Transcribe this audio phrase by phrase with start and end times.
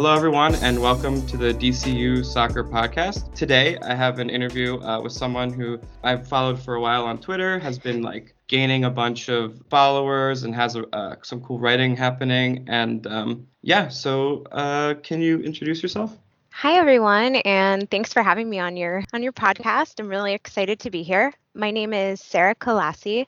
[0.00, 3.34] hello, everyone, and welcome to the DCU Soccer Podcast.
[3.34, 7.18] Today, I have an interview uh, with someone who I've followed for a while on
[7.18, 11.58] Twitter, has been like gaining a bunch of followers, and has a, uh, some cool
[11.58, 12.64] writing happening.
[12.66, 16.16] And um, yeah, so uh, can you introduce yourself?
[16.52, 20.00] Hi everyone and thanks for having me on your on your podcast.
[20.00, 21.32] I'm really excited to be here.
[21.54, 23.26] My name is Sarah Kallassy.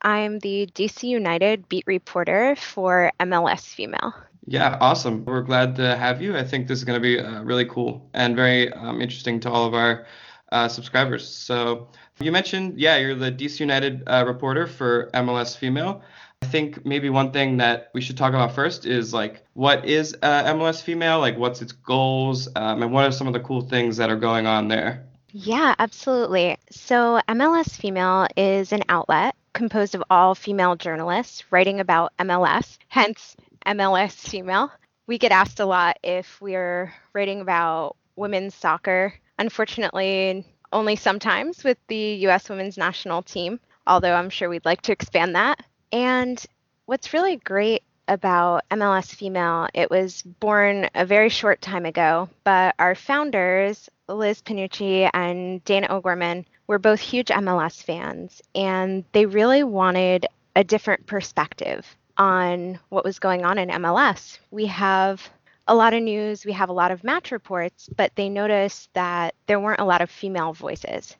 [0.00, 4.14] I'm the DC United beat reporter for MLS Female.
[4.46, 5.24] Yeah, awesome.
[5.24, 6.36] We're glad to have you.
[6.36, 9.50] I think this is going to be uh, really cool and very um, interesting to
[9.50, 10.06] all of our
[10.52, 11.26] uh, subscribers.
[11.26, 11.88] So
[12.20, 16.02] you mentioned, yeah, you're the DC United uh, reporter for MLS Female.
[16.42, 20.14] I think maybe one thing that we should talk about first is like what is
[20.22, 23.62] uh, MLS Female, like what's its goals, um, and what are some of the cool
[23.62, 25.06] things that are going on there.
[25.30, 26.58] Yeah, absolutely.
[26.70, 33.36] So MLS Female is an outlet composed of all female journalists writing about MLS, hence
[33.66, 34.70] MLS Female.
[35.06, 39.14] We get asked a lot if we're writing about women's soccer.
[39.38, 44.92] Unfortunately, only sometimes with the US women's national team, although I'm sure we'd like to
[44.92, 45.60] expand that.
[45.92, 46.44] And
[46.86, 52.74] what's really great about MLS Female, it was born a very short time ago, but
[52.78, 59.64] our founders, Liz Panucci and Dayna O'Gorman, were both huge MLS fans, and they really
[59.64, 60.26] wanted
[60.56, 64.38] a different perspective on what was going on in MLS.
[64.50, 65.28] We have
[65.66, 69.34] a lot of news, we have a lot of match reports, but they noticed that
[69.46, 71.16] there weren't a lot of female voices.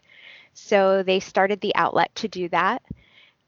[0.52, 2.82] So they started the outlet to do that.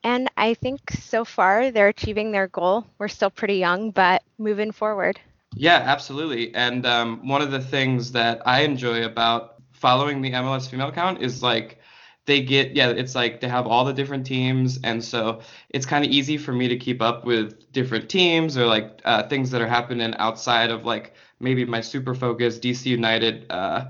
[0.03, 2.87] And I think so far they're achieving their goal.
[2.99, 5.19] We're still pretty young, but moving forward.
[5.55, 6.55] Yeah, absolutely.
[6.55, 11.23] And um, one of the things that I enjoy about following the MLS female account
[11.23, 11.79] is like
[12.27, 16.05] they get yeah it's like they have all the different teams and so it's kind
[16.05, 19.63] of easy for me to keep up with different teams or like uh, things that
[19.63, 23.87] are happening outside of like maybe my super focused dc united uh,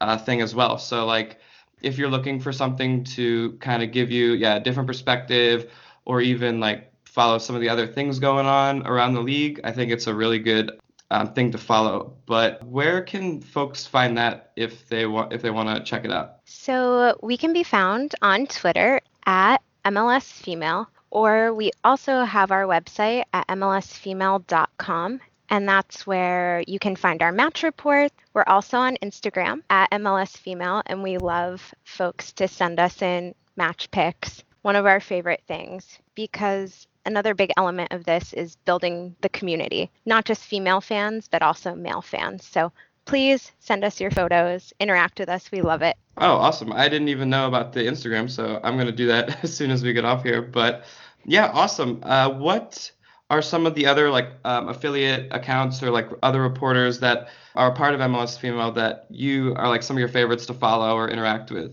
[0.00, 0.78] uh, thing as well.
[0.78, 1.38] So like
[1.82, 5.70] if you're looking for something to kind of give you yeah a different perspective
[6.04, 9.72] or even like follow some of the other things going on around the league i
[9.72, 10.70] think it's a really good
[11.10, 15.50] um, thing to follow but where can folks find that if they want if they
[15.50, 20.88] want to check it out so we can be found on twitter at mls female
[21.10, 25.20] or we also have our website at mlsfemale.com
[25.50, 28.12] and that's where you can find our match report.
[28.32, 33.34] We're also on Instagram at MLS Female, and we love folks to send us in
[33.56, 34.44] match pics.
[34.62, 39.90] One of our favorite things because another big element of this is building the community,
[40.06, 42.46] not just female fans, but also male fans.
[42.46, 42.72] So
[43.04, 45.50] please send us your photos, interact with us.
[45.50, 45.96] We love it.
[46.16, 46.72] Oh, awesome.
[46.72, 49.70] I didn't even know about the Instagram, so I'm going to do that as soon
[49.70, 50.40] as we get off here.
[50.40, 50.84] But
[51.24, 52.00] yeah, awesome.
[52.02, 52.90] Uh, what
[53.28, 57.72] are some of the other like um, affiliate accounts or like other reporters that are
[57.72, 61.08] part of MLS Female that you are like some of your favorites to follow or
[61.08, 61.72] interact with?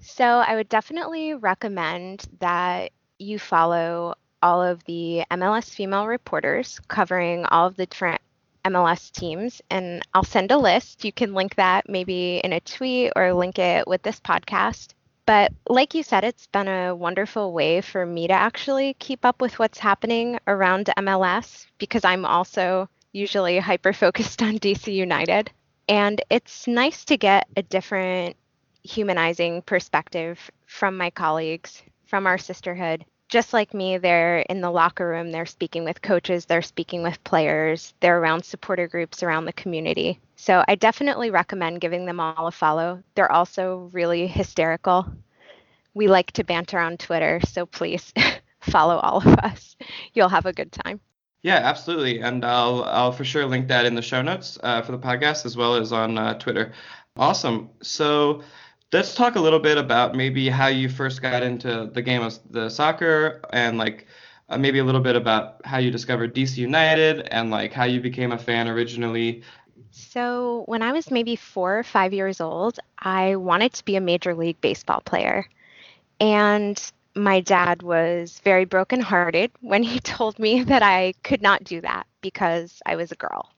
[0.00, 7.44] So I would definitely recommend that you follow all of the MLS Female reporters covering
[7.46, 8.20] all of the different
[8.64, 11.04] MLS teams, and I'll send a list.
[11.04, 14.94] You can link that maybe in a tweet or link it with this podcast.
[15.26, 19.40] But like you said, it's been a wonderful way for me to actually keep up
[19.40, 25.50] with what's happening around MLS because I'm also usually hyper focused on DC United.
[25.88, 28.36] And it's nice to get a different
[28.82, 35.06] humanizing perspective from my colleagues, from our sisterhood, just like me, they're in the locker
[35.06, 39.52] room, they're speaking with coaches, they're speaking with players, they're around supporter groups around the
[39.52, 40.18] community.
[40.36, 43.02] So I definitely recommend giving them all a follow.
[43.14, 45.06] They're also really hysterical.
[45.94, 48.12] We like to banter on Twitter, so please
[48.60, 49.76] follow all of us.
[50.14, 51.00] You'll have a good time.
[51.42, 54.92] Yeah, absolutely, and I'll I'll for sure link that in the show notes uh, for
[54.92, 56.72] the podcast as well as on uh, Twitter.
[57.16, 57.70] Awesome.
[57.82, 58.42] So
[58.92, 62.38] let's talk a little bit about maybe how you first got into the game of
[62.50, 64.06] the soccer and like
[64.48, 68.00] uh, maybe a little bit about how you discovered DC United and like how you
[68.00, 69.42] became a fan originally.
[69.90, 74.00] So, when I was maybe four or five years old, I wanted to be a
[74.00, 75.46] Major League Baseball player.
[76.20, 76.80] And
[77.14, 82.06] my dad was very brokenhearted when he told me that I could not do that
[82.20, 83.50] because I was a girl.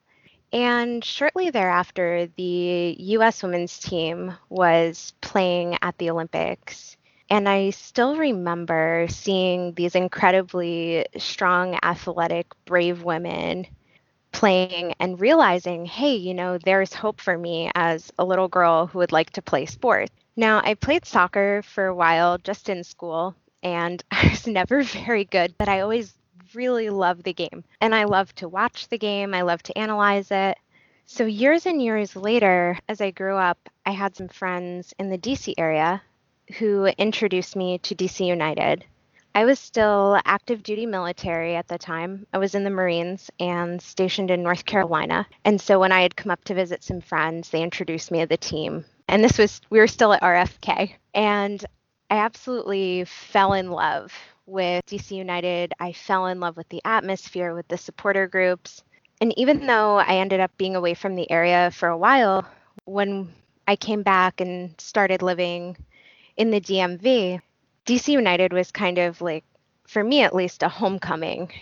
[0.52, 6.96] And shortly thereafter, the US women's team was playing at the Olympics.
[7.28, 13.66] And I still remember seeing these incredibly strong, athletic, brave women
[14.32, 18.98] playing and realizing, hey, you know, there's hope for me as a little girl who
[18.98, 20.12] would like to play sports.
[20.36, 25.24] Now, I played soccer for a while just in school, and I was never very
[25.24, 26.14] good, but I always
[26.54, 27.64] really love the game.
[27.80, 30.58] And I love to watch the game, I love to analyze it.
[31.06, 35.18] So, years and years later, as I grew up, I had some friends in the
[35.18, 36.02] DC area
[36.58, 38.84] who introduced me to DC United.
[39.34, 42.26] I was still active duty military at the time.
[42.32, 45.26] I was in the Marines and stationed in North Carolina.
[45.44, 48.26] And so when I had come up to visit some friends, they introduced me to
[48.26, 48.84] the team.
[49.08, 50.94] And this was, we were still at RFK.
[51.14, 51.64] And
[52.10, 54.12] I absolutely fell in love
[54.50, 55.72] with DC United.
[55.78, 58.82] I fell in love with the atmosphere, with the supporter groups.
[59.20, 62.46] And even though I ended up being away from the area for a while,
[62.84, 63.32] when
[63.68, 65.76] I came back and started living
[66.36, 67.40] in the DMV,
[67.86, 69.44] DC United was kind of like,
[69.86, 71.52] for me at least, a homecoming.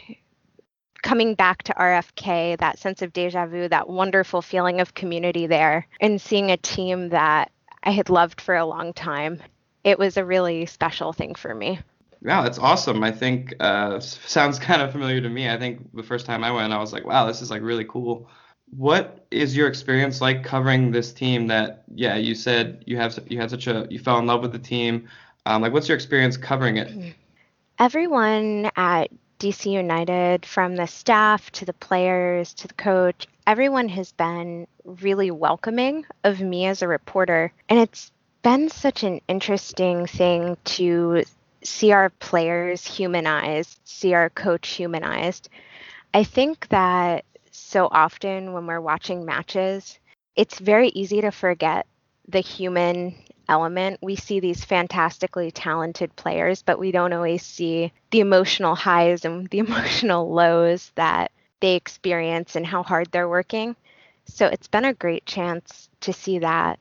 [1.02, 5.86] Coming back to RFK, that sense of deja vu, that wonderful feeling of community there,
[6.00, 7.52] and seeing a team that
[7.82, 9.40] I had loved for a long time,
[9.84, 11.80] it was a really special thing for me.
[12.22, 13.04] Wow, that's awesome.
[13.04, 15.48] I think uh, sounds kind of familiar to me.
[15.48, 17.84] I think the first time I went, I was like, wow, this is like really
[17.84, 18.28] cool.
[18.70, 21.46] What is your experience like covering this team?
[21.46, 24.52] That yeah, you said you have you had such a you fell in love with
[24.52, 25.08] the team.
[25.46, 27.14] Um, like, what's your experience covering it?
[27.78, 34.12] Everyone at DC United, from the staff to the players to the coach, everyone has
[34.12, 38.10] been really welcoming of me as a reporter, and it's
[38.42, 41.22] been such an interesting thing to
[41.62, 45.48] see our players humanized, see our coach humanized.
[46.14, 49.98] I think that so often when we're watching matches,
[50.36, 51.86] it's very easy to forget
[52.28, 53.14] the human
[53.48, 53.98] element.
[54.02, 59.48] We see these fantastically talented players, but we don't always see the emotional highs and
[59.48, 63.74] the emotional lows that they experience and how hard they're working.
[64.26, 66.78] So it's been a great chance to see that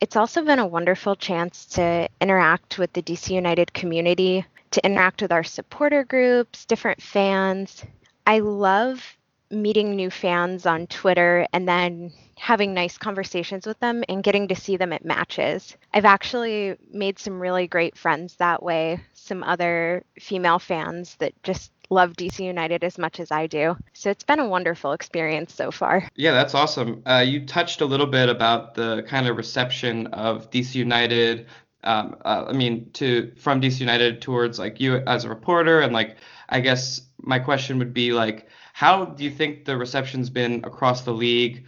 [0.00, 5.22] it's also been a wonderful chance to interact with the DC United community, to interact
[5.22, 7.84] with our supporter groups, different fans.
[8.26, 9.02] I love
[9.50, 14.54] meeting new fans on Twitter and then having nice conversations with them and getting to
[14.54, 15.76] see them at matches.
[15.92, 21.72] I've actually made some really great friends that way, some other female fans that just
[21.90, 23.76] love DC United as much as I do.
[23.92, 26.08] So it's been a wonderful experience so far.
[26.14, 27.02] Yeah, that's awesome.
[27.06, 31.46] Uh, you touched a little bit about the kind of reception of DC United.
[31.84, 35.92] Um, uh, I mean, to from DC United towards like you as a reporter, and
[35.92, 36.16] like
[36.48, 41.02] I guess my question would be like, how do you think the reception's been across
[41.02, 41.66] the league?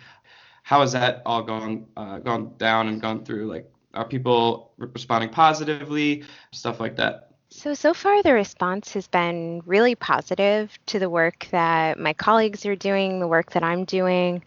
[0.62, 3.46] How has that all gone uh, gone down and gone through?
[3.46, 6.24] Like, are people responding positively?
[6.52, 7.29] Stuff like that.
[7.52, 12.64] So, so far the response has been really positive to the work that my colleagues
[12.64, 14.44] are doing, the work that I'm doing.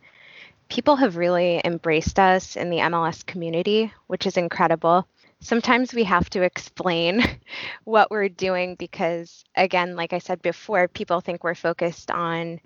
[0.70, 5.06] People have really embraced us in the MLS community, which is incredible.
[5.42, 7.22] Sometimes we have to explain
[7.84, 12.62] what we're doing because, again, like I said before, people think we're focused on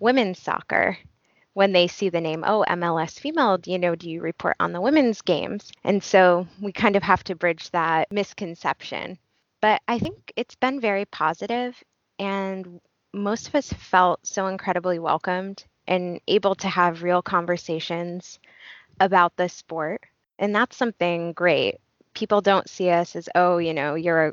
[0.00, 0.98] women's soccer
[1.54, 4.80] when they see the name, oh, MLS female, you know, do you report on the
[4.80, 5.70] women's games?
[5.84, 9.18] And so we kind of have to bridge that misconception.
[9.60, 11.82] But I think it's been very positive,
[12.18, 12.80] and
[13.12, 18.38] most of us felt so incredibly welcomed and able to have real conversations
[19.00, 20.02] about the sport.
[20.38, 21.76] And that's something great.
[22.14, 24.32] People don't see us as, oh, you know, you're a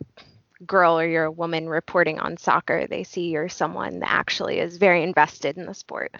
[0.65, 2.88] girl or you're a woman reporting on soccer.
[2.88, 6.13] They see you're someone that actually is very invested in the sport.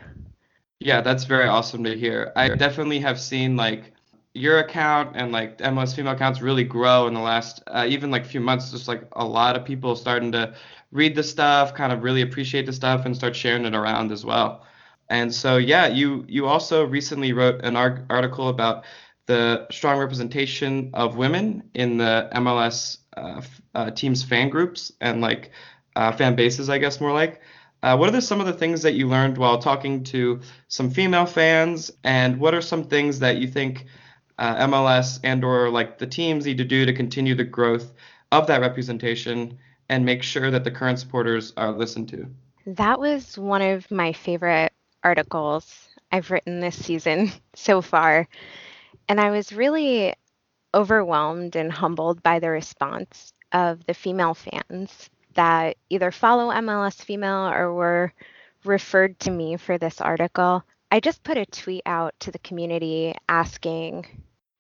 [0.80, 2.34] Yeah, that's very awesome to hear.
[2.36, 3.94] I definitely have seen like
[4.34, 8.26] your account and like MLS female accounts really grow in the last uh, even like
[8.26, 8.72] few months.
[8.72, 10.56] Just like a lot of people starting to
[10.92, 14.26] read the stuff, kind of really appreciate the stuff, and start sharing it around as
[14.26, 14.66] well.
[15.10, 18.86] And so yeah, you you also recently wrote an article about
[19.26, 23.42] the strong representation of women in the MLS uh,
[23.74, 25.52] uh, teams fan groups and like
[25.96, 27.42] uh, fan bases, I guess more like.
[27.84, 30.90] Uh, what are the, some of the things that you learned while talking to some
[30.90, 33.86] female fans, and what are some things that you think
[34.40, 37.92] uh, MLS and or like the teams need to do to continue the growth
[38.32, 39.58] of that representation
[39.90, 42.28] and make sure that the current supporters are listened to.
[42.66, 44.72] That was one of my favorite
[45.04, 48.28] articles I've written this season so far.
[49.08, 50.14] And I was really
[50.74, 57.48] overwhelmed and humbled by the response of the female fans that either follow MLS Female
[57.48, 58.14] or were
[58.64, 60.64] referred to me for this article.
[60.94, 64.06] I just put a tweet out to the community asking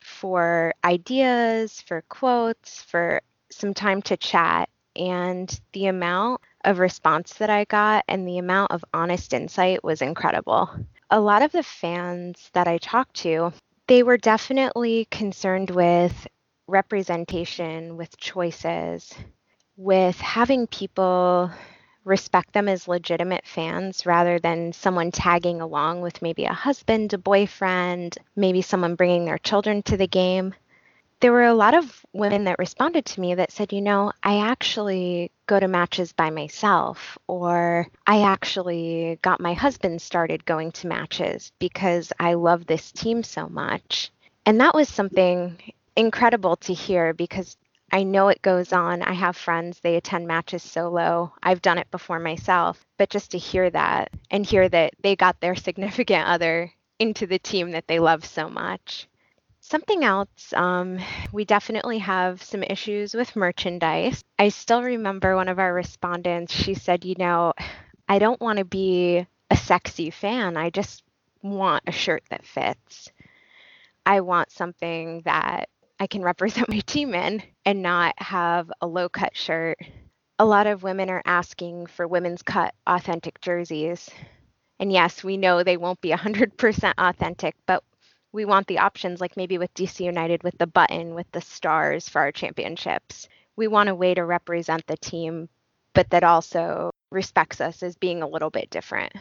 [0.01, 3.21] for ideas, for quotes, for
[3.51, 4.67] some time to chat.
[4.95, 10.01] And the amount of response that I got and the amount of honest insight was
[10.01, 10.71] incredible.
[11.11, 13.53] A lot of the fans that I talked to,
[13.85, 16.27] they were definitely concerned with
[16.65, 19.13] representation, with choices,
[19.77, 21.51] with having people
[22.05, 27.17] respect them as legitimate fans rather than someone tagging along with maybe a husband, a
[27.17, 30.53] boyfriend, maybe someone bringing their children to the game.
[31.19, 34.39] There were a lot of women that responded to me that said, you know, I
[34.49, 40.87] actually go to matches by myself, or I actually got my husband started going to
[40.87, 44.11] matches because I love this team so much.
[44.45, 45.57] And that was something
[45.95, 47.55] incredible to hear because
[47.93, 49.03] I know it goes on.
[49.03, 51.31] I have friends, they attend matches solo.
[51.43, 52.83] I've done it before myself.
[52.97, 57.37] But just to hear that and hear that they got their significant other into the
[57.37, 59.07] team that they love so much.
[59.59, 60.97] Something else, um,
[61.31, 64.23] we definitely have some issues with merchandise.
[64.39, 67.53] I still remember one of our respondents, she said, You know,
[68.09, 70.57] I don't want to be a sexy fan.
[70.57, 71.03] I just
[71.43, 73.11] want a shirt that fits.
[74.03, 75.69] I want something that
[76.03, 79.77] I can represent my team in and not have a low cut shirt.
[80.37, 84.09] A lot of women are asking for women's cut authentic jerseys.
[84.79, 87.85] And yes, we know they won't be 100% authentic, but
[88.33, 92.09] we want the options like maybe with DC United with the button, with the stars
[92.09, 93.29] for our championships.
[93.55, 95.47] We want a way to represent the team,
[95.93, 99.13] but that also respects us as being a little bit different.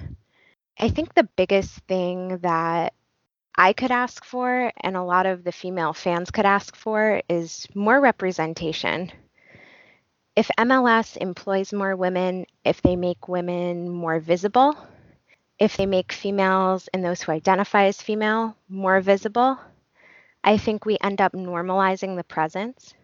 [0.80, 2.94] I think the biggest thing that
[3.54, 7.66] I could ask for and a lot of the female fans could ask for is
[7.75, 9.12] more representation.
[10.35, 14.76] If MLS employs more women, if they make women more visible,
[15.59, 19.59] if they make females and those who identify as female more visible,
[20.42, 22.94] I think we end up normalizing the presence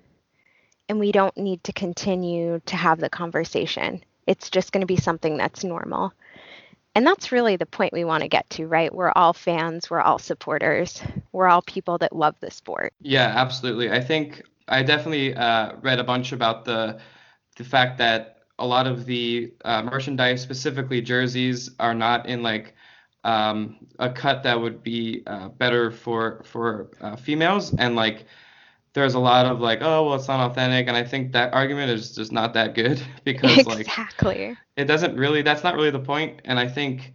[0.89, 4.03] and we don't need to continue to have the conversation.
[4.27, 6.13] It's just going to be something that's normal.
[6.99, 8.93] And that's really the point we want to get to, right?
[8.93, 11.01] We're all fans, we're all supporters,
[11.31, 12.93] we're all people that love the sport.
[13.01, 13.93] Yeah, absolutely.
[13.93, 16.99] I think I definitely uh, read a bunch about the
[17.57, 22.75] the fact that a lot of the uh, merchandise, specifically jerseys, are not in like
[23.23, 28.27] um, a cut that would be uh, better for for uh, females, and like
[28.99, 31.91] there's a lot of like, oh well, it's not authentic, and I think that argument
[31.91, 33.75] is just not that good because exactly.
[33.75, 36.41] like exactly it doesn't really that's not really the point.
[36.45, 37.13] and I think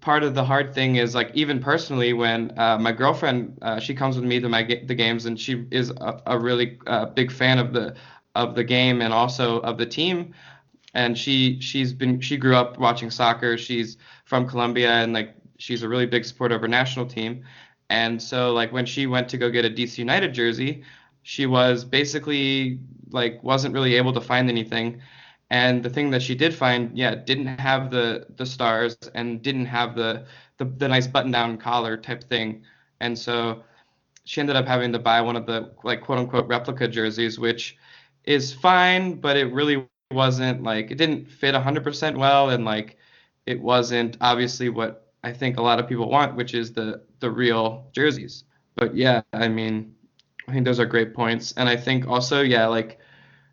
[0.00, 3.94] part of the hard thing is like even personally when uh, my girlfriend uh, she
[3.94, 7.32] comes with me to my the games and she is a, a really uh, big
[7.32, 7.96] fan of the
[8.34, 10.34] of the game and also of the team
[10.92, 15.82] and she she's been she grew up watching soccer she's from Colombia and like she's
[15.82, 17.42] a really big supporter of her national team
[17.88, 20.84] and so like when she went to go get a DC United jersey
[21.26, 22.78] she was basically
[23.10, 25.00] like wasn't really able to find anything.
[25.50, 29.66] And the thing that she did find yeah didn't have the the stars and didn't
[29.66, 30.24] have the
[30.58, 32.62] the, the nice button down collar type thing.
[33.00, 33.64] And so
[34.24, 37.76] she ended up having to buy one of the like quote unquote replica jerseys which
[38.24, 42.50] is fine but it really wasn't like it didn't fit 100% well.
[42.50, 42.98] And like
[43.46, 47.28] it wasn't obviously what i think a lot of people want which is the the
[47.30, 48.44] real jerseys.
[48.76, 49.95] But yeah i mean
[50.48, 51.52] I think those are great points.
[51.56, 52.98] And I think also, yeah, like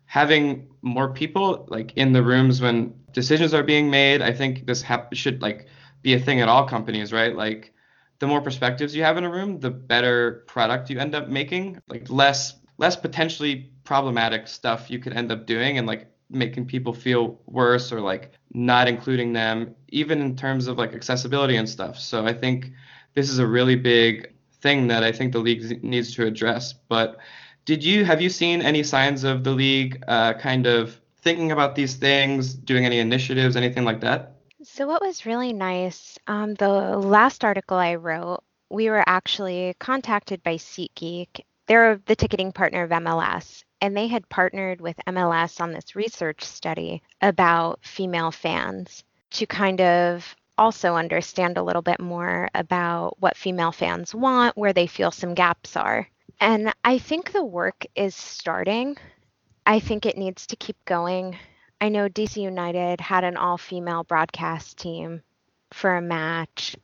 [0.06, 4.20] having more people like in the rooms when decisions are being made.
[4.20, 5.66] I think this should like
[6.02, 7.34] be a thing at all companies, right?
[7.34, 7.72] Like
[8.18, 11.80] the more perspectives you have in a room, the better product you end up making.
[11.88, 16.92] Like less less potentially problematic stuff you could end up doing and like making people
[16.92, 21.98] feel worse or like not including them even in terms of like accessibility and stuff.
[21.98, 22.72] So I think
[23.14, 24.33] this is a really big
[24.64, 26.72] thing that I think the league needs to address.
[26.72, 27.18] But
[27.66, 31.74] did you have you seen any signs of the league uh, kind of thinking about
[31.74, 34.34] these things, doing any initiatives, anything like that?
[34.62, 40.42] So what was really nice, um, the last article I wrote, we were actually contacted
[40.42, 41.40] by SeatGeek.
[41.66, 46.42] They're the ticketing partner of MLS, and they had partnered with MLS on this research
[46.42, 53.36] study about female fans to kind of also understand a little bit more about what
[53.36, 56.08] female fans want, where they feel some gaps are.
[56.40, 58.96] And I think the work is starting.
[59.66, 61.36] I think it needs to keep going.
[61.80, 65.22] I know DC United had an all female broadcast team
[65.72, 66.76] for a match.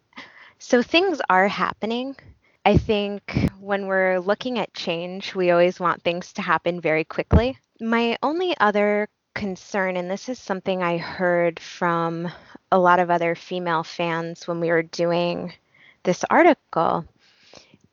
[0.58, 2.16] So things are happening.
[2.64, 7.58] I think when we're looking at change, we always want things to happen very quickly.
[7.80, 9.08] My only other
[9.40, 12.30] concern, and this is something I heard from
[12.70, 15.54] a lot of other female fans when we were doing
[16.02, 17.06] this article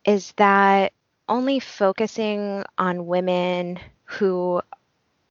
[0.03, 0.91] is that
[1.29, 4.61] only focusing on women who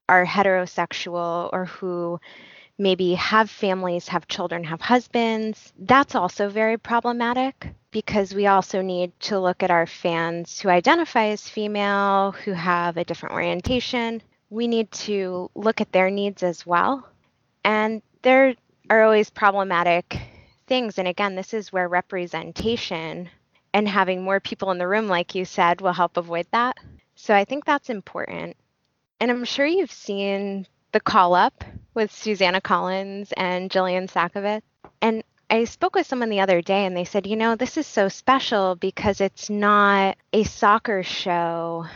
[0.09, 2.19] are heterosexual or who
[2.79, 9.13] maybe have families, have children, have husbands, that's also very problematic because we also need
[9.21, 14.23] to look at our fans who identify as female, who have a different orientation.
[14.51, 17.07] We need to look at their needs as well.
[17.65, 18.55] And there
[18.89, 20.19] are always problematic
[20.67, 20.99] things.
[20.99, 23.29] And again, this is where representation
[23.73, 26.77] and having more people in the room, like you said, will help avoid that.
[27.15, 28.57] So I think that's important.
[29.21, 34.63] And I'm sure you've seen the call up with Susannah Collins and Jillian Sakovits.
[35.01, 37.87] And I spoke with someone the other day and they said, you know, this is
[37.87, 41.87] so special because it's not a soccer show,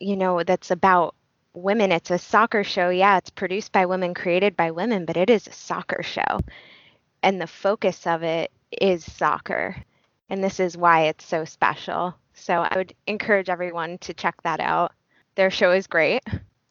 [0.00, 1.14] you know, that's about
[1.54, 1.92] women.
[1.92, 2.88] It's a soccer show.
[2.88, 6.40] Yeah, it's produced by women, created by women, but it is a soccer show.
[7.22, 9.76] And the focus of it is soccer.
[10.28, 12.14] And this is why it's so special.
[12.34, 14.92] So I would encourage everyone to check that out.
[15.34, 16.22] Their show is great.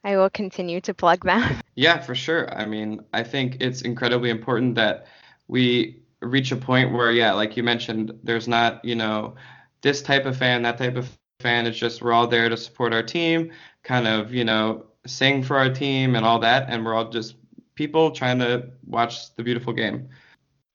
[0.03, 1.43] I will continue to plug them.
[1.73, 2.53] Yeah, for sure.
[2.53, 5.07] I mean, I think it's incredibly important that
[5.47, 9.35] we reach a point where, yeah, like you mentioned, there's not, you know,
[9.81, 11.65] this type of fan, that type of fan.
[11.65, 13.51] It's just we're all there to support our team,
[13.83, 16.67] kind of, you know, sing for our team and all that.
[16.69, 17.35] And we're all just
[17.75, 20.09] people trying to watch the beautiful game.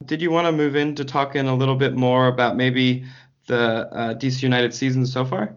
[0.04, 3.04] Did you want to move into talking a little bit more about maybe
[3.46, 5.56] the uh, DC United season so far?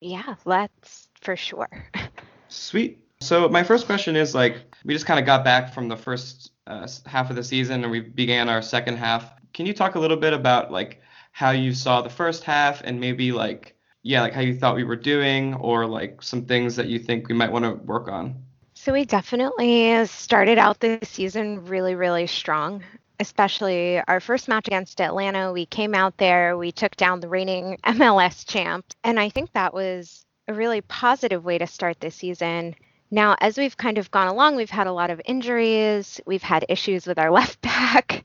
[0.00, 1.68] Yeah, let's for sure.
[2.48, 2.98] Sweet.
[3.20, 6.52] So my first question is like we just kind of got back from the first
[6.66, 9.32] uh, half of the season and we began our second half.
[9.54, 13.00] Can you talk a little bit about like how you saw the first half and
[13.00, 16.86] maybe like yeah, like how you thought we were doing or like some things that
[16.88, 18.42] you think we might want to work on?
[18.74, 22.82] So we definitely started out the season really really strong.
[23.20, 27.78] Especially our first match against Atlanta, we came out there, we took down the reigning
[27.86, 32.74] MLS champs, and I think that was a really positive way to start this season.
[33.12, 36.20] Now, as we've kind of gone along, we've had a lot of injuries.
[36.26, 38.24] We've had issues with our left back.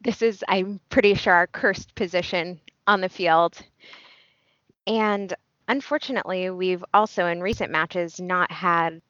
[0.00, 3.62] This is, I'm pretty sure, our cursed position on the field.
[4.86, 5.32] And
[5.68, 9.00] unfortunately, we've also in recent matches not had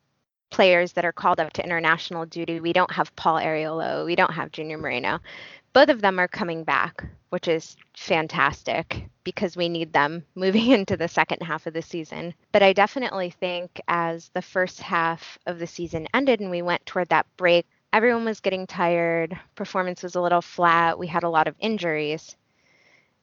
[0.50, 2.60] players that are called up to international duty.
[2.60, 4.04] We don't have Paul Arriola.
[4.06, 5.18] We don't have Junior Moreno.
[5.72, 10.96] Both of them are coming back, which is fantastic because we need them moving into
[10.96, 12.34] the second half of the season.
[12.52, 16.86] But I definitely think as the first half of the season ended and we went
[16.86, 19.36] toward that break, everyone was getting tired.
[19.56, 20.98] Performance was a little flat.
[20.98, 22.36] We had a lot of injuries.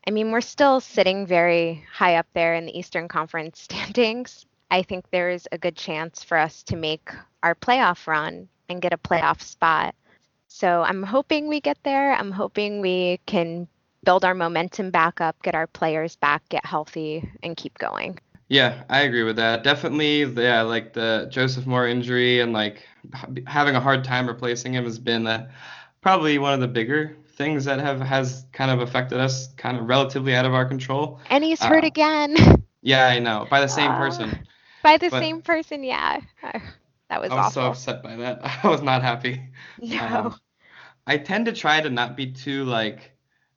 [0.08, 4.46] I mean, we're still sitting very high up there in the Eastern Conference standings.
[4.70, 7.10] I think there's a good chance for us to make
[7.44, 9.96] our playoff run and get a playoff spot.
[10.48, 12.14] So I'm hoping we get there.
[12.14, 13.68] I'm hoping we can
[14.04, 18.18] build our momentum back up, get our players back, get healthy, and keep going.
[18.48, 19.64] Yeah, I agree with that.
[19.64, 22.86] Definitely, yeah, like the Joseph Mora injury and like
[23.48, 25.50] having a hard time replacing him has been uh,
[26.02, 29.88] probably one of the bigger things that have has kind of affected us, kind of
[29.88, 31.20] relatively out of our control.
[31.30, 32.36] And he's hurt uh, again.
[32.82, 34.48] Yeah, I know, by the same uh, person.
[34.84, 36.22] By the but same person, yeah.
[36.42, 37.52] that was I was awful.
[37.52, 38.42] so upset by that.
[38.64, 39.42] I was not happy.
[39.80, 40.00] No.
[40.00, 40.36] Um,
[41.08, 43.12] I tend to try to not be too like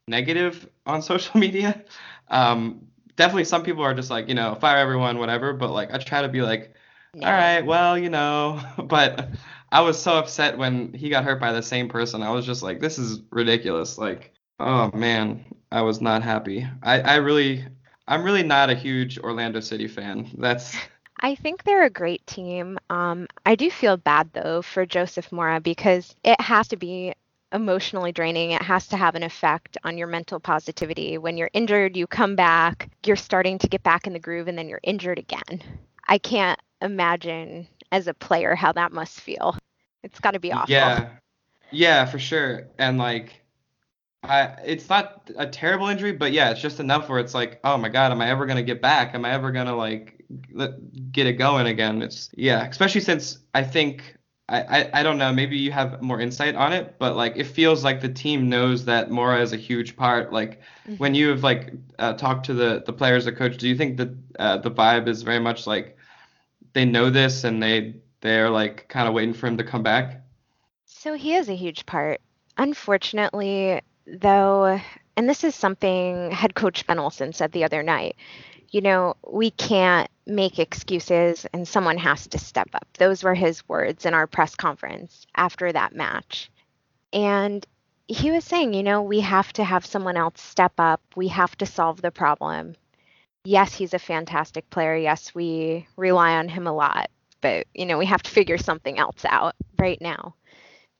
[0.08, 1.84] negative on social media.
[2.28, 5.52] Um, definitely some people are just like, you know, fire everyone, whatever.
[5.52, 6.74] But like, I try to be like,
[7.14, 8.60] all right, well, you know.
[8.82, 9.28] But
[9.74, 12.22] I was so upset when he got hurt by the same person.
[12.22, 13.98] I was just like, this is ridiculous.
[13.98, 16.64] Like, oh man, I was not happy.
[16.80, 17.64] I, I really,
[18.06, 20.30] I'm really not a huge Orlando City fan.
[20.38, 20.76] That's.
[21.18, 22.78] I think they're a great team.
[22.88, 27.12] Um, I do feel bad though for Joseph Mora because it has to be
[27.52, 28.52] emotionally draining.
[28.52, 31.18] It has to have an effect on your mental positivity.
[31.18, 34.56] When you're injured, you come back, you're starting to get back in the groove, and
[34.56, 35.62] then you're injured again.
[36.06, 39.56] I can't imagine as a player how that must feel.
[40.04, 40.70] It's got to be awful.
[40.72, 41.08] Yeah.
[41.72, 42.68] Yeah, for sure.
[42.78, 43.42] And like,
[44.22, 47.76] I, it's not a terrible injury, but yeah, it's just enough where it's like, oh
[47.76, 49.14] my god, am I ever gonna get back?
[49.14, 50.24] Am I ever gonna like
[51.12, 52.00] get it going again?
[52.00, 54.16] It's yeah, especially since I think
[54.48, 55.32] I, I, I don't know.
[55.32, 58.84] Maybe you have more insight on it, but like it feels like the team knows
[58.86, 60.32] that Mora is a huge part.
[60.32, 60.96] Like mm-hmm.
[60.96, 63.98] when you have like uh, talked to the the players, the coach, do you think
[63.98, 65.98] that uh, the vibe is very much like
[66.72, 70.22] they know this and they they're like kind of waiting for him to come back?
[70.86, 72.20] So he is a huge part.
[72.56, 74.80] Unfortunately, though,
[75.16, 78.16] and this is something head coach Ben Olsen said the other night.
[78.70, 82.88] You know, we can't make excuses and someone has to step up.
[82.98, 86.50] Those were his words in our press conference after that match.
[87.12, 87.64] And
[88.08, 91.02] he was saying, you know, we have to have someone else step up.
[91.14, 92.74] We have to solve the problem.
[93.44, 94.96] Yes, he's a fantastic player.
[94.96, 97.10] Yes, we rely on him a lot,
[97.44, 100.34] but, you know, we have to figure something else out right now.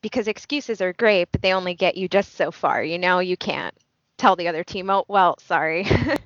[0.02, 2.85] Because excuses are great, but they only get you just so far.
[2.85, 3.74] You know, you can't
[4.18, 5.87] tell the other team, oh, well, sorry.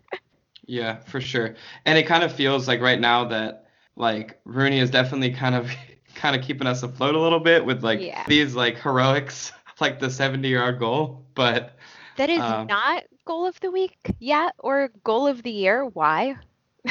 [0.68, 1.54] Yeah, for sure.
[1.86, 3.64] And it kind of feels like right now that
[3.96, 5.72] like Rooney is definitely kind of
[6.14, 8.24] kind of keeping us afloat a little bit with like yeah.
[8.28, 9.50] these like heroics
[9.80, 11.76] like the 70 yard goal, but
[12.16, 15.86] that is um, not goal of the week yet or goal of the year.
[15.86, 16.36] Why?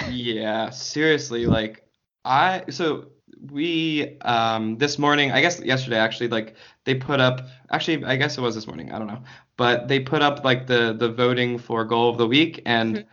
[0.09, 1.85] yeah, seriously, like
[2.25, 3.09] I so
[3.52, 8.38] we um this morning, I guess yesterday actually, like they put up actually I guess
[8.38, 9.21] it was this morning, I don't know.
[9.58, 13.08] But they put up like the the voting for goal of the week and mm-hmm.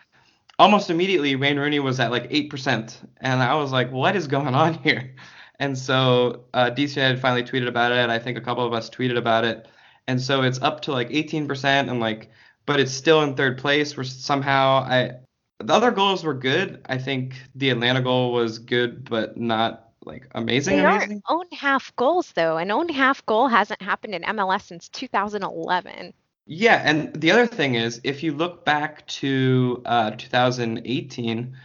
[0.59, 4.55] almost immediately Wayne Rooney was at like 8% and I was like, "What is going
[4.55, 5.15] on here?"
[5.61, 8.11] And so uh, DC had finally tweeted about it.
[8.11, 9.69] I think a couple of us tweeted about it.
[10.09, 12.31] And so it's up to like 18% and like,
[12.67, 13.97] but it's still in third place.
[13.97, 15.13] Where somehow I,
[15.61, 16.81] the other goals were good.
[16.87, 20.77] I think the Atlanta goal was good, but not like amazing.
[20.77, 21.23] They amazing.
[21.27, 22.57] are own half goals though.
[22.57, 26.12] An own half goal hasn't happened in MLS since 2011.
[26.47, 31.57] Yeah, and the other thing is, if you look back to uh, 2018,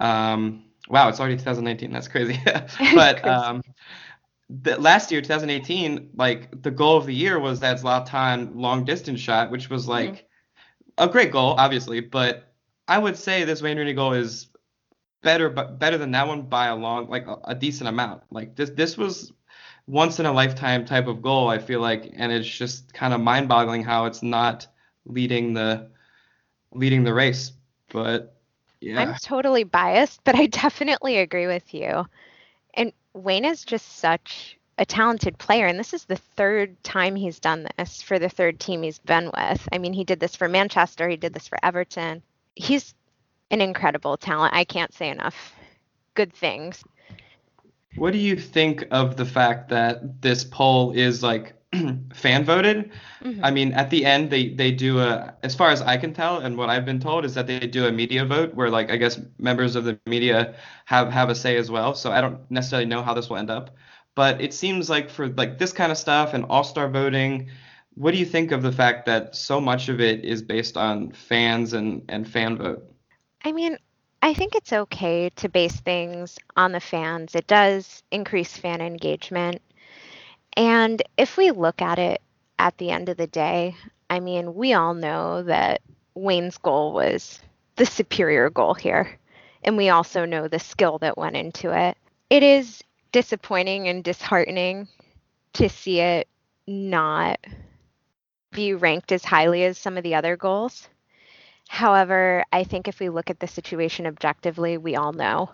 [0.00, 1.92] um, wow, it's already 2019.
[1.92, 2.40] That's crazy.
[2.94, 3.26] but.
[3.26, 3.62] Um,
[4.48, 9.20] the, last year, 2018, like the goal of the year was that Zlatan long distance
[9.20, 11.04] shot, which was like mm-hmm.
[11.04, 12.00] a great goal, obviously.
[12.00, 12.54] But
[12.86, 14.48] I would say this Wayne Rooney goal is
[15.26, 18.22] better, but better than that one by a long, like a, a decent amount.
[18.30, 19.32] Like this, this was
[19.88, 21.48] once in a lifetime type of goal.
[21.48, 24.68] I feel like, and it's just kind of mind boggling how it's not
[25.04, 25.90] leading the
[26.72, 27.52] leading the race.
[27.92, 28.36] But
[28.80, 29.00] yeah.
[29.00, 32.06] I'm totally biased, but I definitely agree with you.
[32.74, 37.40] And Wayne is just such a talented player, and this is the third time he's
[37.40, 39.68] done this for the third team he's been with.
[39.72, 42.22] I mean, he did this for Manchester, he did this for Everton.
[42.54, 42.94] He's
[43.50, 44.54] an incredible talent.
[44.54, 45.54] I can't say enough
[46.14, 46.82] good things.
[47.96, 51.56] What do you think of the fact that this poll is like
[52.14, 52.90] fan voted.
[53.22, 53.44] Mm-hmm.
[53.44, 56.38] I mean, at the end, they they do a, as far as I can tell,
[56.38, 58.96] and what I've been told is that they do a media vote where, like, I
[58.96, 60.54] guess members of the media
[60.84, 61.94] have have a say as well.
[61.94, 63.76] So I don't necessarily know how this will end up,
[64.14, 67.48] but it seems like for like this kind of stuff and all star voting,
[67.94, 71.12] what do you think of the fact that so much of it is based on
[71.12, 72.84] fans and and fan vote?
[73.46, 73.78] I mean,
[74.22, 77.36] I think it's okay to base things on the fans.
[77.36, 79.62] It does increase fan engagement.
[80.56, 82.20] And if we look at it
[82.58, 83.76] at the end of the day,
[84.10, 85.82] I mean, we all know that
[86.16, 87.38] Wayne's goal was
[87.76, 89.16] the superior goal here.
[89.62, 91.96] And we also know the skill that went into it.
[92.28, 92.82] It is
[93.12, 94.88] disappointing and disheartening
[95.52, 96.26] to see it
[96.66, 97.38] not
[98.50, 100.88] be ranked as highly as some of the other goals.
[101.68, 105.50] However, I think if we look at the situation objectively, we all know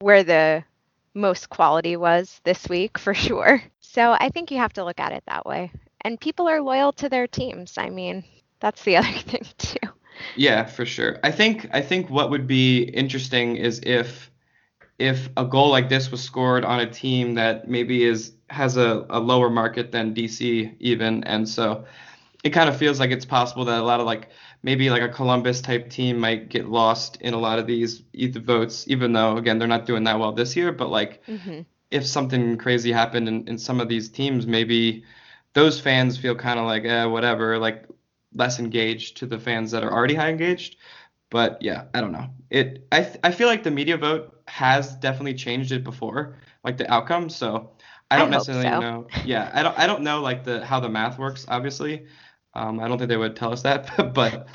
[0.00, 0.64] where the
[1.14, 3.62] most quality was this week for sure.
[3.80, 5.70] So I think you have to look at it that way.
[6.00, 7.78] And people are loyal to their teams.
[7.78, 8.24] I mean,
[8.60, 9.88] that's the other thing too.
[10.36, 11.18] Yeah, for sure.
[11.22, 14.30] I think I think what would be interesting is if
[14.98, 19.06] if a goal like this was scored on a team that maybe is has a,
[19.10, 21.84] a lower market than DC even, and so
[22.44, 24.28] it kind of feels like it's possible that a lot of like
[24.62, 28.84] maybe like a Columbus type team might get lost in a lot of these votes,
[28.88, 30.72] even though again they're not doing that well this year.
[30.72, 31.60] But like mm-hmm.
[31.90, 35.04] if something crazy happened in, in some of these teams, maybe
[35.54, 37.86] those fans feel kind of like eh, whatever, like
[38.34, 40.76] less engaged to the fans that are already high engaged.
[41.30, 42.28] But yeah, I don't know.
[42.50, 46.90] It I I feel like the media vote has definitely changed it before, like the
[46.92, 47.30] outcome.
[47.30, 47.70] So
[48.10, 48.80] I don't I necessarily so.
[48.80, 49.06] know.
[49.24, 52.06] Yeah, I don't I don't know like the how the math works, obviously.
[52.54, 54.46] Um, I don't think they would tell us that, but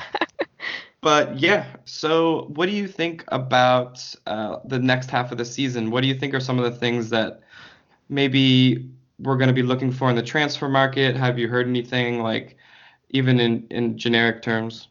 [1.01, 1.65] but yeah.
[1.85, 5.91] So what do you think about uh, the next half of the season?
[5.91, 7.41] What do you think are some of the things that
[8.09, 11.15] maybe we're going to be looking for in the transfer market?
[11.15, 12.57] Have you heard anything like
[13.09, 14.87] even in in generic terms?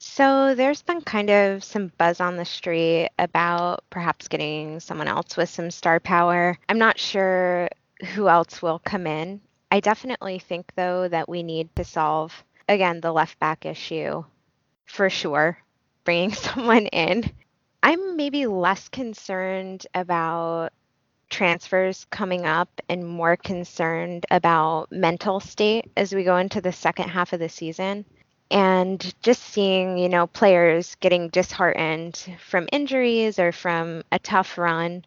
[0.00, 5.36] So there's been kind of some buzz on the street about perhaps getting someone else
[5.36, 6.56] with some star power.
[6.68, 7.68] I'm not sure
[8.14, 13.00] who else will come in I definitely think, though, that we need to solve, again,
[13.00, 14.24] the left back issue
[14.86, 15.58] for sure,
[16.04, 17.30] bringing someone in.
[17.82, 20.72] I'm maybe less concerned about
[21.30, 27.10] transfers coming up and more concerned about mental state as we go into the second
[27.10, 28.04] half of the season
[28.50, 35.04] and just seeing you know players getting disheartened from injuries or from a tough run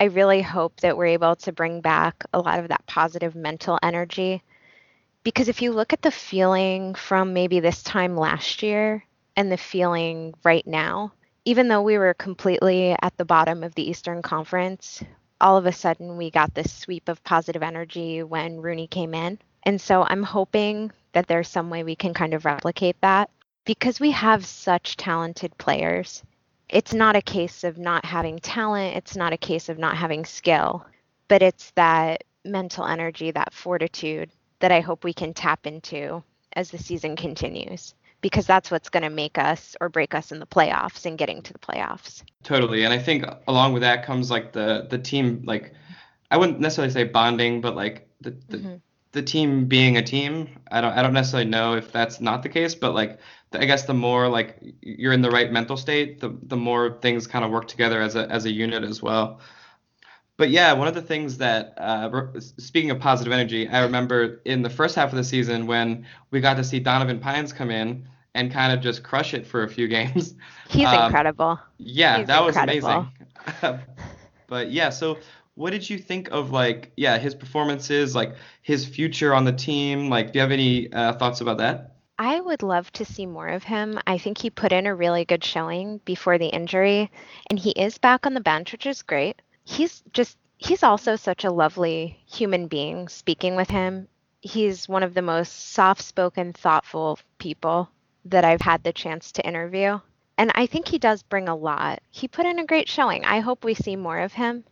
[0.00, 3.80] I really hope that we're able to bring back a lot of that positive mental
[3.82, 4.42] energy.
[5.24, 9.56] Because if you look at the feeling from maybe this time last year and the
[9.56, 11.12] feeling right now,
[11.44, 15.02] even though we were completely at the bottom of the Eastern Conference,
[15.40, 19.38] all of a sudden we got this sweep of positive energy when Rooney came in.
[19.64, 23.30] And so I'm hoping that there's some way we can kind of replicate that
[23.64, 26.22] because we have such talented players
[26.68, 30.24] it's not a case of not having talent, it's not a case of not having
[30.24, 30.84] skill,
[31.28, 36.22] but it's that mental energy, that fortitude that I hope we can tap into
[36.54, 40.40] as the season continues because that's what's going to make us or break us in
[40.40, 42.22] the playoffs and getting to the playoffs.
[42.42, 42.84] Totally.
[42.84, 45.72] And I think along with that comes like the the team like
[46.30, 48.74] I wouldn't necessarily say bonding, but like the the, mm-hmm.
[49.18, 50.48] The team being a team.
[50.70, 53.18] I don't I don't necessarily know if that's not the case, but like
[53.52, 57.26] I guess the more like you're in the right mental state, the the more things
[57.26, 59.40] kind of work together as a as a unit as well
[60.38, 64.62] but yeah, one of the things that, uh, speaking of positive energy, I remember in
[64.62, 68.08] the first half of the season when we got to see Donovan Pines come in
[68.34, 70.34] and kind of just crush it for a few games.
[70.68, 71.58] He's um, incredible.
[71.78, 73.08] Yeah, He's that incredible.
[73.44, 73.80] was amazing.
[74.46, 75.18] but yeah, so
[75.58, 80.08] what did you think of like, yeah, his performances, like his future on the team?
[80.08, 81.96] Like, do you have any uh, thoughts about that?
[82.18, 84.00] I would love to see more of him.
[84.06, 87.10] I think he put in a really good showing before the injury,
[87.50, 91.44] and he is back on the bench, which is great he's just he's also such
[91.44, 94.08] a lovely human being speaking with him.
[94.40, 97.90] He's one of the most soft-spoken, thoughtful people
[98.24, 100.00] that I've had the chance to interview.
[100.38, 102.00] And I think he does bring a lot.
[102.10, 103.24] He put in a great showing.
[103.24, 104.64] I hope we see more of him.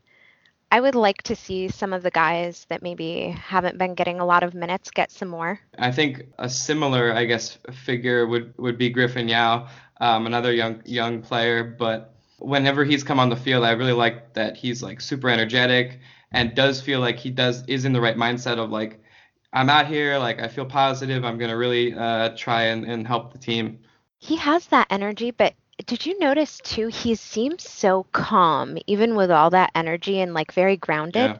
[0.70, 4.26] I would like to see some of the guys that maybe haven't been getting a
[4.26, 5.60] lot of minutes get some more.
[5.78, 9.68] I think a similar, I guess, figure would, would be Griffin Yow,
[10.00, 14.34] um, another young young player, but whenever he's come on the field, I really like
[14.34, 16.00] that he's like super energetic
[16.32, 19.00] and does feel like he does is in the right mindset of like
[19.52, 21.24] I'm out here, like I feel positive.
[21.24, 23.78] I'm gonna really uh, try and, and help the team.
[24.18, 26.88] He has that energy, but did you notice too?
[26.88, 31.30] He seems so calm, even with all that energy and like very grounded.
[31.30, 31.38] Yeah.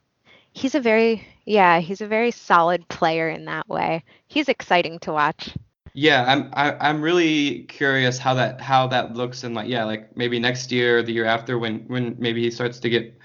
[0.52, 4.04] He's a very yeah, he's a very solid player in that way.
[4.26, 5.54] He's exciting to watch.
[5.94, 9.68] Yeah, I'm I, am i am really curious how that how that looks in like
[9.68, 12.90] yeah like maybe next year or the year after when when maybe he starts to
[12.90, 13.18] get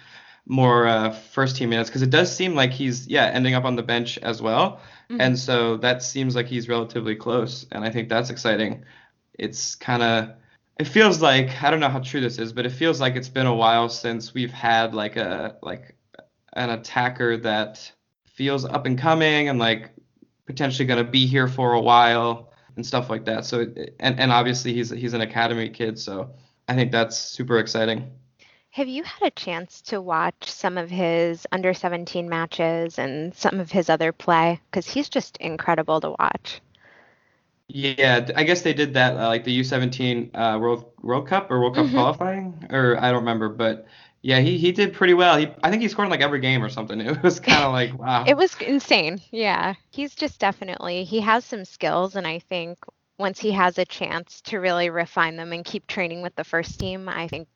[0.46, 3.76] more uh, first team minutes because it does seem like he's yeah ending up on
[3.76, 5.20] the bench as well, mm-hmm.
[5.20, 8.86] and so that seems like he's relatively close, and I think that's exciting.
[9.38, 10.30] It's kind of
[10.82, 13.30] it feels like I don't know how true this is, but it feels like it's
[13.30, 15.96] been a while since we've had like a like
[16.54, 17.92] an attacker that
[18.26, 19.92] feels up and coming and like
[20.48, 23.46] potentially going to be here for a while and stuff like that.
[23.46, 23.68] So
[24.00, 26.32] and and obviously he's he's an academy kid, so
[26.68, 28.12] I think that's super exciting.
[28.72, 33.60] Have you had a chance to watch some of his under 17 matches and some
[33.60, 34.60] of his other play?
[34.72, 36.60] Because he's just incredible to watch.
[37.74, 41.62] Yeah, I guess they did that uh, like the U17 uh, World World Cup or
[41.62, 41.96] World Cup mm-hmm.
[41.96, 43.88] qualifying, or I don't remember, but
[44.22, 45.38] yeah, he, he did pretty well.
[45.38, 47.00] He I think he scored in like every game or something.
[47.12, 48.26] It was kind of like wow.
[48.28, 49.22] it was insane.
[49.32, 52.78] Yeah, he's just definitely he has some skills, and I think
[53.18, 56.78] once he has a chance to really refine them and keep training with the first
[56.78, 57.48] team, I think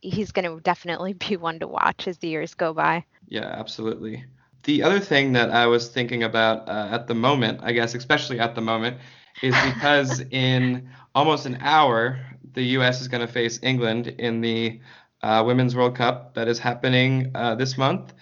[0.00, 3.04] he's going to definitely be one to watch as the years go by.
[3.26, 4.24] Yeah, absolutely.
[4.62, 8.38] The other thing that I was thinking about uh, at the moment, I guess, especially
[8.38, 8.98] at the moment,
[9.42, 12.18] is because in almost an hour,
[12.54, 13.00] the U.S.
[13.00, 14.80] is going to face England in the
[15.22, 18.14] uh, Women's World Cup that is happening uh, this month.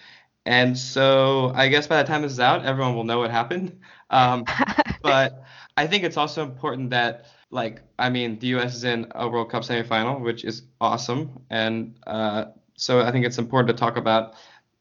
[0.46, 3.81] And so I guess by the time this is out, everyone will know what happened.
[4.11, 4.44] Um,
[5.03, 5.44] but
[5.77, 8.74] I think it's also important that, like, I mean, the U.S.
[8.74, 11.40] is in a World Cup semifinal, which is awesome.
[11.50, 12.46] And uh,
[12.77, 14.35] so I think it's important to talk about,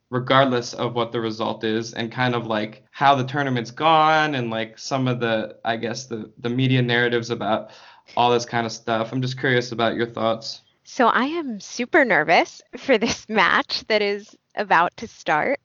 [0.10, 4.50] regardless of what the result is, and kind of like how the tournament's gone and
[4.50, 7.72] like some of the, I guess, the, the media narratives about
[8.16, 9.12] all this kind of stuff.
[9.12, 10.62] I'm just curious about your thoughts.
[10.84, 15.60] So I am super nervous for this match that is about to start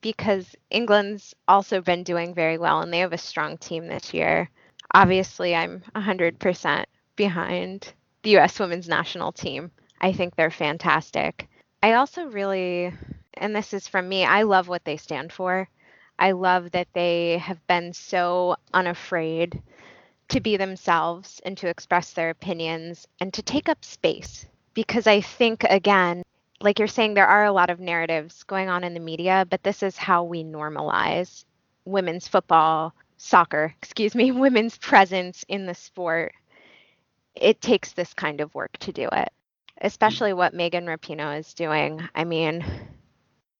[0.00, 4.50] because England's also been doing very well and they have a strong team this year.
[4.94, 6.84] Obviously, I'm 100%
[7.16, 7.92] behind
[8.22, 9.70] the US women's national team.
[10.00, 11.48] I think they're fantastic.
[11.82, 12.92] I also really,
[13.34, 15.68] and this is from me, I love what they stand for.
[16.18, 19.62] I love that they have been so unafraid
[20.28, 25.20] to be themselves and to express their opinions and to take up space because I
[25.20, 26.22] think, again,
[26.60, 29.62] like you're saying, there are a lot of narratives going on in the media, but
[29.62, 31.44] this is how we normalize
[31.84, 36.32] women's football, soccer, excuse me, women's presence in the sport.
[37.34, 39.30] It takes this kind of work to do it,
[39.80, 42.00] especially what Megan Rapinoe is doing.
[42.14, 42.64] I mean,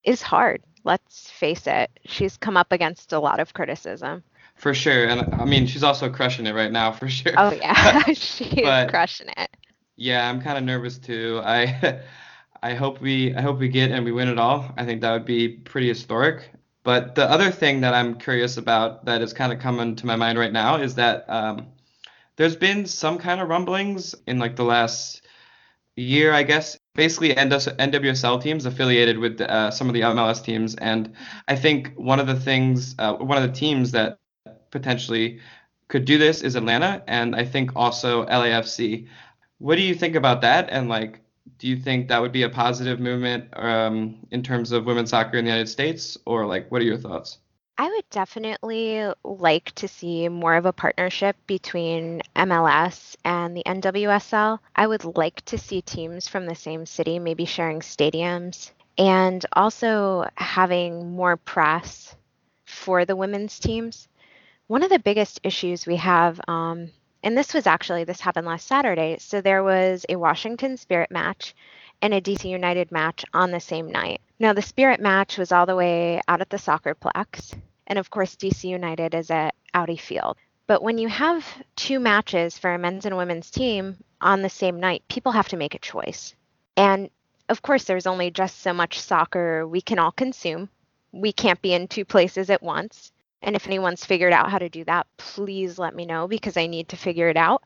[0.04, 0.62] is hard.
[0.84, 1.90] Let's face it.
[2.04, 4.22] She's come up against a lot of criticism.
[4.56, 5.06] For sure.
[5.06, 7.34] And I mean, she's also crushing it right now, for sure.
[7.36, 8.02] Oh, yeah.
[8.06, 9.50] she's is crushing it.
[9.96, 11.40] Yeah, I'm kind of nervous too.
[11.44, 12.00] I
[12.62, 14.72] I hope we I hope we get and we win it all.
[14.76, 16.50] I think that would be pretty historic.
[16.84, 20.16] But the other thing that I'm curious about that is kind of coming to my
[20.16, 21.68] mind right now is that um,
[22.36, 25.22] there's been some kind of rumblings in like the last
[25.96, 26.78] year, I guess.
[26.94, 31.14] Basically, NWSL teams affiliated with uh, some of the MLS teams, and
[31.48, 34.18] I think one of the things, uh, one of the teams that
[34.70, 35.40] potentially
[35.88, 39.08] could do this is Atlanta, and I think also LAFC.
[39.58, 40.68] What do you think about that?
[40.70, 41.20] And like,
[41.58, 45.38] do you think that would be a positive movement um, in terms of women's soccer
[45.38, 47.38] in the United States, or like, what are your thoughts?
[47.78, 54.58] I would definitely like to see more of a partnership between MLS and the NWSL.
[54.76, 60.28] I would like to see teams from the same city maybe sharing stadiums and also
[60.36, 62.14] having more press
[62.66, 64.06] for the women's teams.
[64.66, 66.90] One of the biggest issues we have, um,
[67.22, 69.16] and this was actually, this happened last Saturday.
[69.18, 71.54] So there was a Washington Spirit match
[72.02, 74.20] and a DC United match on the same night.
[74.42, 77.56] Now, the Spirit match was all the way out at the Soccerplex.
[77.86, 80.36] And of course, DC United is at Audi Field.
[80.66, 84.80] But when you have two matches for a men's and women's team on the same
[84.80, 86.34] night, people have to make a choice.
[86.76, 87.08] And
[87.48, 90.68] of course, there's only just so much soccer we can all consume.
[91.12, 93.12] We can't be in two places at once.
[93.42, 96.66] And if anyone's figured out how to do that, please let me know because I
[96.66, 97.62] need to figure it out.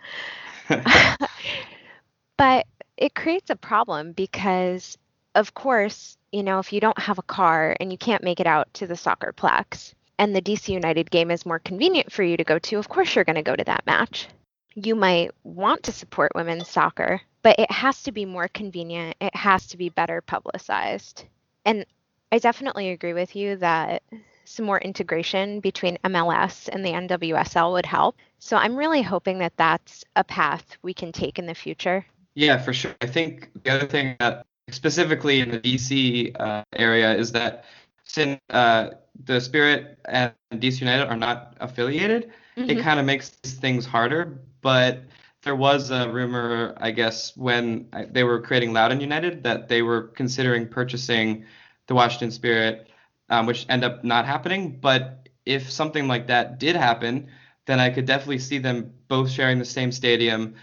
[2.37, 2.67] but
[2.99, 4.99] it creates a problem because,
[5.35, 8.46] of course, you know, if you don't have a car and you can't make it
[8.46, 12.37] out to the soccer soccerplex and the DC United game is more convenient for you
[12.37, 14.29] to go to, of course you're going to go to that match.
[14.75, 19.16] You might want to support women's soccer, but it has to be more convenient.
[19.18, 21.25] It has to be better publicized.
[21.64, 21.87] And
[22.31, 24.03] I definitely agree with you that
[24.44, 28.16] some more integration between MLS and the NWSL would help.
[28.40, 32.05] So I'm really hoping that that's a path we can take in the future.
[32.35, 32.94] Yeah, for sure.
[33.01, 37.64] I think the other thing that specifically in the DC uh, area is that
[38.05, 38.90] since uh,
[39.24, 42.70] the Spirit and DC United are not affiliated, mm-hmm.
[42.70, 44.38] it kind of makes things harder.
[44.62, 45.05] But
[45.42, 50.02] there was a rumor, I guess, when they were creating Loudoun United that they were
[50.09, 51.44] considering purchasing
[51.87, 52.88] the Washington Spirit,
[53.29, 54.79] um, which ended up not happening.
[54.81, 57.29] But if something like that did happen,
[57.66, 60.55] then I could definitely see them both sharing the same stadium,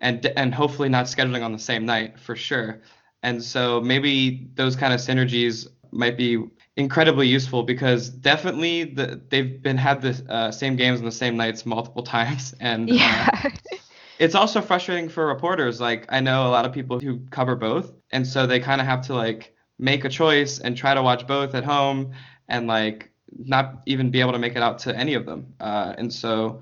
[0.00, 2.80] and and hopefully not scheduling on the same night for sure.
[3.22, 6.42] And so maybe those kind of synergies might be
[6.76, 11.36] incredibly useful because definitely the, they've been had the uh, same games on the same
[11.36, 13.28] nights multiple times and yeah.
[13.44, 13.50] Uh,
[14.20, 15.80] it's also frustrating for reporters.
[15.80, 18.86] Like I know a lot of people who cover both, and so they kind of
[18.86, 22.12] have to like make a choice and try to watch both at home,
[22.46, 25.54] and like not even be able to make it out to any of them.
[25.58, 26.60] Uh, and so,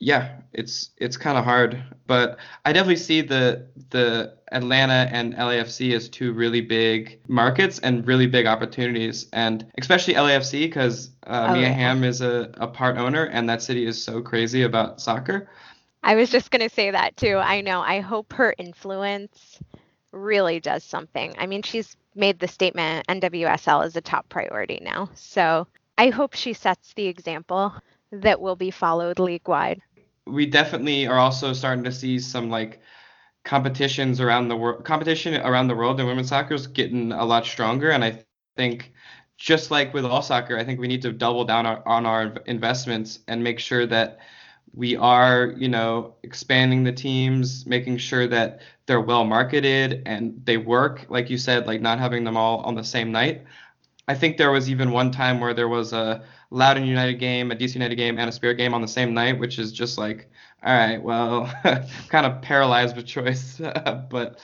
[0.00, 1.80] yeah, it's it's kind of hard.
[2.06, 8.04] But I definitely see the the Atlanta and LAFC as two really big markets and
[8.06, 11.72] really big opportunities, and especially LAFC because uh, oh, Mia yeah.
[11.72, 15.48] Hamm is a, a part owner, and that city is so crazy about soccer.
[16.02, 17.36] I was just going to say that too.
[17.36, 17.82] I know.
[17.82, 19.60] I hope her influence
[20.12, 21.34] really does something.
[21.36, 25.10] I mean, she's made the statement NWSL is a top priority now.
[25.14, 25.66] So
[25.98, 27.74] I hope she sets the example
[28.12, 29.80] that will be followed league wide.
[30.26, 32.80] We definitely are also starting to see some like
[33.44, 37.46] competitions around the world competition around the world in women's soccer is getting a lot
[37.46, 38.22] stronger and I
[38.56, 38.92] think
[39.40, 42.34] just like with all soccer, I think we need to double down our, on our
[42.44, 44.18] investments and make sure that
[44.74, 50.58] we are, you know, expanding the teams, making sure that they're well marketed and they
[50.58, 53.44] work, like you said, like not having them all on the same night.
[54.06, 57.56] I think there was even one time where there was a Loudoun United game, a
[57.56, 60.28] DC United game, and a Spirit game on the same night, which is just like,
[60.62, 61.52] all right, well,
[62.08, 63.58] kind of paralyzed with choice.
[64.10, 64.38] but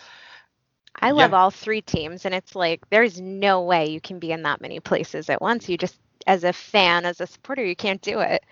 [1.00, 1.38] I love yeah.
[1.38, 4.80] all three teams, and it's like there's no way you can be in that many
[4.80, 5.68] places at once.
[5.68, 8.42] You just, as a fan, as a supporter, you can't do it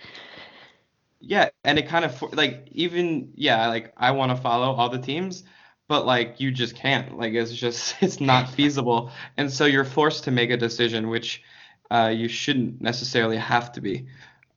[1.26, 4.98] yeah, and it kind of like even yeah, like I want to follow all the
[4.98, 5.44] teams,
[5.88, 7.16] but like you just can't.
[7.16, 11.42] Like it's just it's not feasible, and so you're forced to make a decision, which
[11.94, 14.06] uh, you shouldn't necessarily have to be.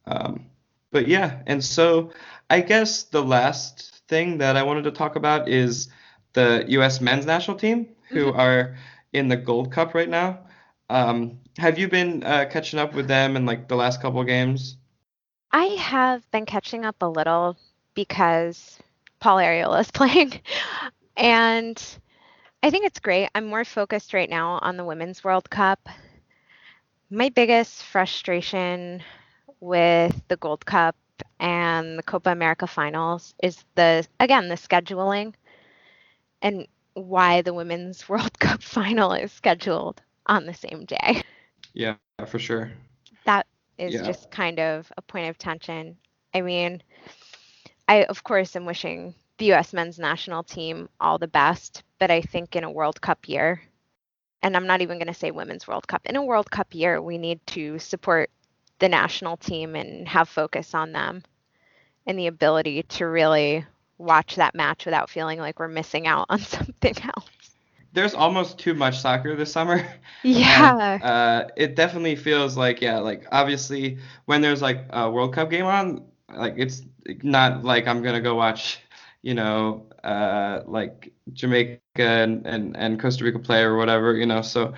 [0.07, 0.47] Um,
[0.91, 2.11] but yeah, and so
[2.49, 5.89] I guess the last thing that I wanted to talk about is
[6.33, 6.99] the U.S.
[6.99, 8.39] men's national team, who mm-hmm.
[8.39, 8.77] are
[9.13, 10.39] in the Gold Cup right now.
[10.89, 14.27] Um, have you been uh, catching up with them in like the last couple of
[14.27, 14.77] games?
[15.51, 17.55] I have been catching up a little
[17.93, 18.79] because
[19.19, 20.41] Paul Arriola is playing.
[21.15, 21.81] and
[22.63, 23.29] I think it's great.
[23.35, 25.87] I'm more focused right now on the Women's World Cup.
[27.09, 29.01] My biggest frustration
[29.59, 30.95] with the Gold Cup
[31.39, 35.33] and the Copa America finals is the, again, the scheduling
[36.41, 41.21] and why the Women's World Cup final is scheduled on the same day.
[41.73, 41.95] Yeah,
[42.25, 42.71] for sure.
[43.25, 43.47] That
[43.77, 44.03] is yeah.
[44.03, 45.97] just kind of a point of tension.
[46.33, 46.81] I mean,
[47.87, 49.73] I of course am wishing the U.S.
[49.73, 53.61] men's national team all the best, but I think in a World Cup year,
[54.47, 57.01] and I'm not even going to say Women's World Cup, in a World Cup year,
[57.01, 58.31] we need to support
[58.79, 61.23] the national team and have focus on them
[62.05, 63.65] and the ability to really
[63.97, 67.29] watch that match without feeling like we're missing out on something else.
[67.93, 69.85] There's almost too much soccer this summer.
[70.23, 70.93] Yeah.
[70.93, 75.49] And, uh, it definitely feels like yeah, like obviously when there's like a World Cup
[75.49, 76.81] game on, like it's
[77.21, 78.79] not like I'm gonna go watch,
[79.21, 84.41] you know, uh, like Jamaica and, and, and Costa Rica play or whatever, you know.
[84.41, 84.73] So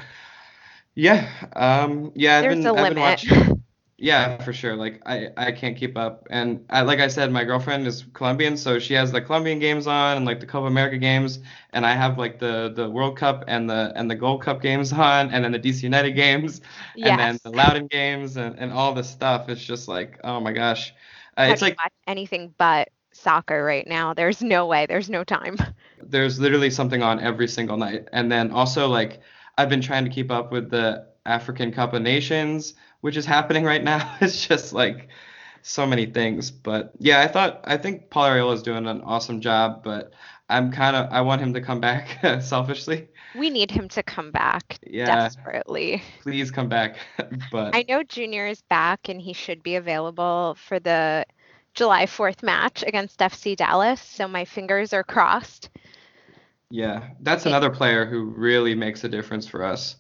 [0.96, 3.64] yeah, um, yeah, I've There's been a I've been watching.
[4.02, 4.78] Yeah, for sure.
[4.78, 6.26] Like I, I can't keep up.
[6.30, 9.88] And I, like I said, my girlfriend is Colombian, so she has the Colombian games
[9.88, 11.40] on and like the Copa America games,
[11.74, 14.94] and I have like the the World Cup and the and the Gold Cup games
[15.10, 16.62] on, and then the DC United games,
[16.96, 19.50] and then the Loudoun games, and, and all this stuff.
[19.50, 20.94] It's just like, oh my gosh,
[21.38, 22.88] uh, it's like watch anything but
[23.20, 24.14] soccer right now?
[24.14, 24.86] There's no way.
[24.88, 25.58] There's no time.
[26.04, 28.08] there's literally something on every single night.
[28.14, 29.22] And then also like
[29.58, 33.64] I've been trying to keep up with the African Cup of Nations, which is happening
[33.64, 34.18] right now.
[34.22, 35.10] It's just like
[35.62, 36.52] so many things.
[36.52, 40.14] But yeah, I thought I think Paul Arriola is doing an awesome job, but
[40.50, 43.08] I'm kind of I want him to come back selfishly.
[43.36, 46.02] We need him to come back Yeah, desperately.
[46.22, 46.98] please come back.
[47.52, 51.26] But I know Junior is back and he should be available for the
[51.80, 54.02] July 4th match against FC Dallas.
[54.02, 55.70] So my fingers are crossed.
[56.70, 59.96] yeah, that's another player who really makes a difference for us.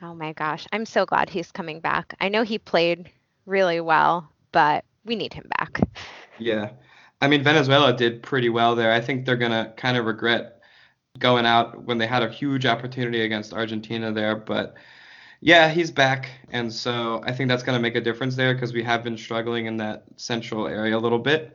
[0.00, 0.66] Oh my gosh.
[0.72, 2.14] I'm so glad he's coming back.
[2.22, 3.10] I know he played
[3.44, 5.78] really well, but we need him back.
[6.38, 6.70] Yeah.
[7.20, 8.90] I mean, Venezuela did pretty well there.
[8.90, 10.62] I think they're going to kind of regret
[11.18, 14.36] going out when they had a huge opportunity against Argentina there.
[14.36, 14.74] But
[15.44, 16.30] yeah, he's back.
[16.52, 19.18] And so I think that's going to make a difference there because we have been
[19.18, 21.54] struggling in that central area a little bit.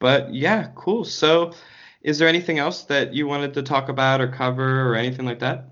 [0.00, 1.04] But yeah, cool.
[1.04, 1.52] So
[2.00, 5.38] is there anything else that you wanted to talk about or cover or anything like
[5.38, 5.66] that?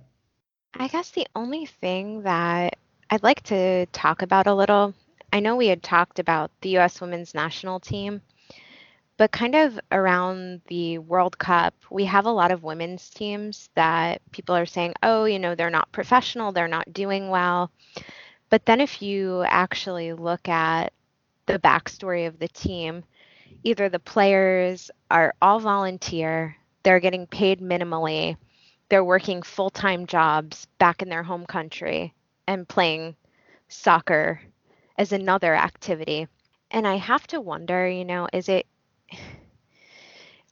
[0.74, 2.76] I guess the only thing that
[3.10, 4.94] I'd like to talk about a little,
[5.32, 8.22] I know we had talked about the US women's national team,
[9.20, 14.22] but kind of around the World Cup, we have a lot of women's teams that
[14.30, 17.70] people are saying, oh, you know, they're not professional, they're not doing well.
[18.48, 20.94] But then if you actually look at
[21.44, 23.04] the backstory of the team,
[23.62, 28.38] either the players are all volunteer, they're getting paid minimally,
[28.88, 32.14] they're working full time jobs back in their home country
[32.46, 33.14] and playing
[33.68, 34.40] soccer
[34.96, 36.26] as another activity.
[36.70, 38.64] And I have to wonder, you know, is it,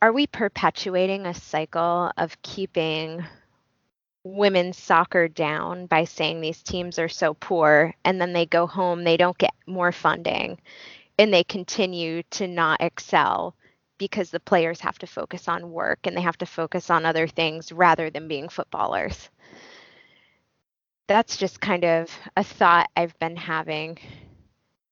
[0.01, 3.24] are we perpetuating a cycle of keeping
[4.24, 9.05] women's soccer down by saying these teams are so poor and then they go home,
[9.05, 10.59] they don't get more funding,
[11.18, 13.55] and they continue to not excel
[13.99, 17.26] because the players have to focus on work and they have to focus on other
[17.26, 19.28] things rather than being footballers.
[21.09, 23.99] That's just kind of a thought I've been having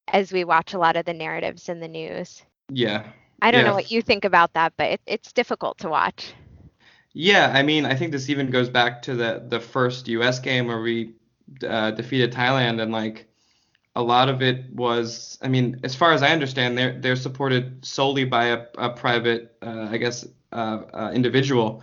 [0.09, 2.43] as we watch a lot of the narratives in the news.
[2.71, 3.07] Yeah.
[3.43, 6.35] I don't know what you think about that, but it, it's difficult to watch.
[7.13, 10.39] Yeah, I mean, I think this even goes back to the the first U.S.
[10.39, 11.15] game where we
[11.67, 13.29] uh, defeated Thailand, and like
[13.95, 17.85] a lot of it was, I mean, as far as I understand, they're they're supported
[17.85, 21.83] solely by a, a private, uh, I guess, uh, uh, individual.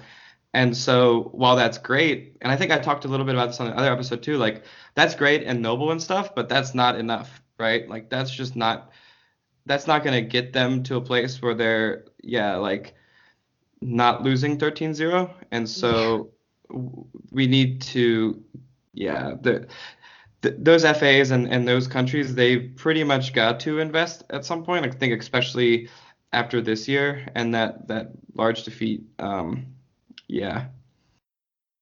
[0.53, 3.59] And so while that's great, and I think I talked a little bit about this
[3.59, 6.95] on the other episode too, like that's great and noble and stuff, but that's not
[6.99, 7.89] enough, right?
[7.89, 8.91] Like that's just not
[9.65, 12.93] that's not gonna get them to a place where they're yeah like
[13.81, 16.31] not losing 13-0 and so
[16.69, 18.43] w- we need to
[18.93, 19.67] yeah the,
[20.41, 24.63] th those FAs and, and those countries they pretty much got to invest at some
[24.63, 25.89] point I think especially
[26.33, 27.27] after this year.
[27.35, 29.67] And that that large defeat um
[30.27, 30.67] yeah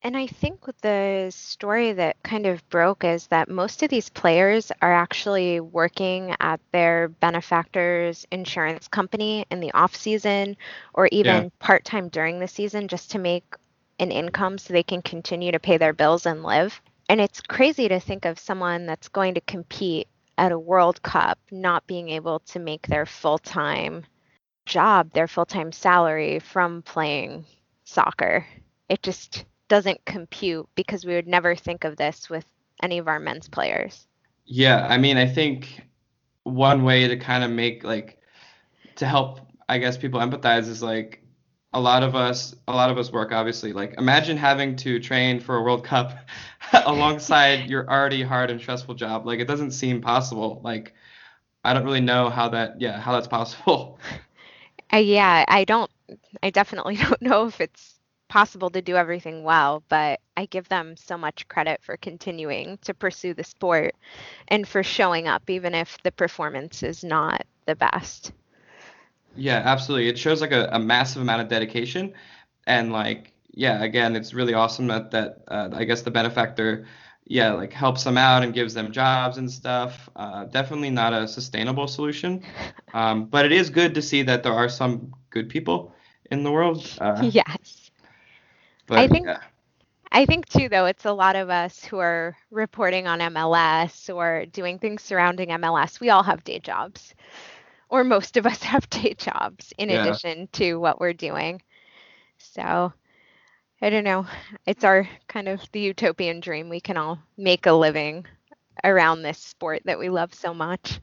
[0.03, 4.09] And I think with the story that kind of broke is that most of these
[4.09, 10.57] players are actually working at their benefactor's insurance company in the off season
[10.95, 13.45] or even yeah part time during the season just to make
[13.99, 16.81] an income so they can continue to pay their bills and live.
[17.07, 21.37] And it's crazy to think of someone that's going to compete at a World Cup
[21.51, 24.05] not being able to make their full time
[24.65, 27.45] job, their full time salary from playing
[27.83, 28.45] soccer.
[28.89, 32.45] It just doesn't compute because we would never think of this with
[32.84, 34.05] any of our men's players.
[34.45, 35.82] yeah I mean I think
[36.43, 38.19] one way to kind of make like
[38.97, 41.24] to help I guess people empathize is like
[41.72, 43.72] a lot of us a lot of us work obviously.
[43.72, 46.17] Like imagine having to train for a World Cup
[46.74, 49.26] alongside your already hard and stressful job.
[49.26, 50.59] Like it doesn't seem possible.
[50.65, 50.93] Like
[51.63, 53.99] I don't really know how that yeah how that's possible.
[54.93, 55.89] Uh, yeah, I don't,
[56.43, 58.00] I definitely don't know if it's
[58.32, 62.93] possible to do everything well, but I give them so much credit for continuing to
[62.93, 63.93] pursue the sport
[64.47, 68.32] and for showing up, even if the performance is not the best.
[69.36, 70.07] Yeah, absolutely.
[70.07, 72.13] It shows like a, a massive amount of dedication,
[72.65, 76.88] and like, yeah, again, it's really awesome that that uh, I guess the benefactor,
[77.25, 80.09] yeah, like helps them out and gives them jobs and stuff.
[80.15, 82.43] Uh, definitely not a sustainable solution,
[82.93, 85.93] um, but it is good to see that there are some good people
[86.32, 86.89] in the world.
[86.97, 87.80] Uh, yes.
[88.91, 89.39] But, I think yeah.
[90.11, 94.45] I think too though it's a lot of us who are reporting on MLS or
[94.45, 95.99] doing things surrounding MLS.
[95.99, 97.13] We all have day jobs.
[97.89, 99.91] Or most of us have day jobs in Yeah.
[99.91, 101.61] addition to what we're doing.
[102.37, 102.93] So
[103.81, 104.25] I don't know.
[104.65, 106.69] It's our kind of the utopian dream.
[106.69, 108.25] We can all make a living
[108.83, 110.99] around this sport that we love so much.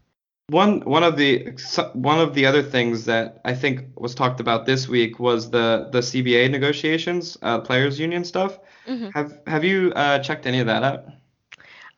[0.51, 1.53] One one of the
[1.93, 5.89] one of the other things that I think was talked about this week was the
[5.93, 8.59] the CBA negotiations, uh, players union stuff.
[8.87, 9.13] Mhm.
[9.15, 11.05] Have have you uh, checked any of that out?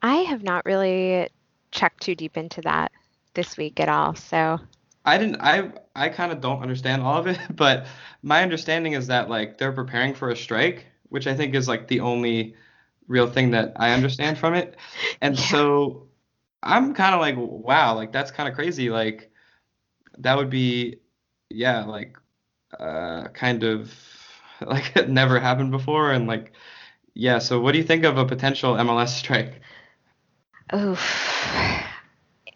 [0.03, 1.29] I have not really
[1.71, 2.91] checked too deep into that
[3.35, 4.17] this week at all.
[4.17, 4.59] So
[5.05, 5.41] I didn't.
[5.41, 7.87] I I kind of don't understand all of it, but
[8.23, 11.87] my understanding is that like they're preparing for a strike, which I think is like
[11.87, 12.57] the only
[13.07, 14.77] real thing that I understand from it.
[15.21, 15.45] And Yeah.
[15.45, 16.09] so
[16.63, 18.91] I'm kind of like, wow, like that's kind of crazy.
[18.91, 19.31] Like
[20.19, 21.01] that would be,
[21.49, 22.17] yeah, like
[22.79, 23.95] uh, kind of
[24.61, 26.53] like it never happened before, and like,
[27.15, 27.39] yeah.
[27.39, 29.61] So what do you think of a potential MLS strike?
[30.75, 31.87] Oof.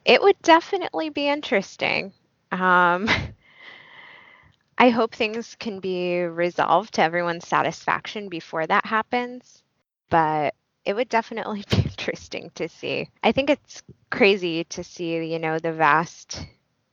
[0.04, 2.12] It would definitely be interesting.
[2.52, 3.08] Um,
[4.78, 9.62] I hope things can be resolved to everyone's satisfaction before that happens,
[10.10, 13.08] but it would definitely be interesting to see.
[13.22, 16.46] I think it's crazy to see, you know, the vast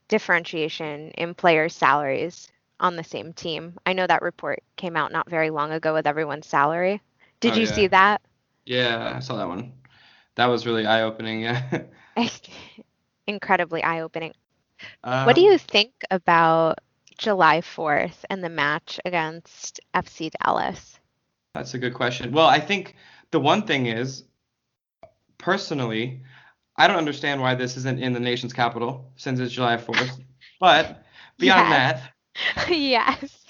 [0.08, 2.48] differentiation in players' salaries
[2.80, 3.78] on the same team.
[3.86, 7.00] I know that report came out not very long ago with everyone's salary.
[7.40, 7.74] Did Oh, you yeah.
[7.74, 8.22] see that?
[8.66, 9.72] Yeah, I saw that one.
[10.36, 11.42] That was really eye-opening.
[11.42, 11.84] Yeah.
[13.26, 14.34] Incredibly eye-opening.
[15.22, 16.78] What do Um, you think about
[17.18, 21.00] July 4th and the match against FC Dallas?
[21.54, 22.32] That's a good question.
[22.32, 22.96] Well, I think
[23.30, 24.24] the one thing is,
[25.42, 26.22] personally,
[26.76, 30.20] I don't understand why this isn't in the nation's capital since it's July 4th.
[30.60, 31.04] But
[31.38, 32.02] beyond Yes.
[32.58, 33.44] that, yes.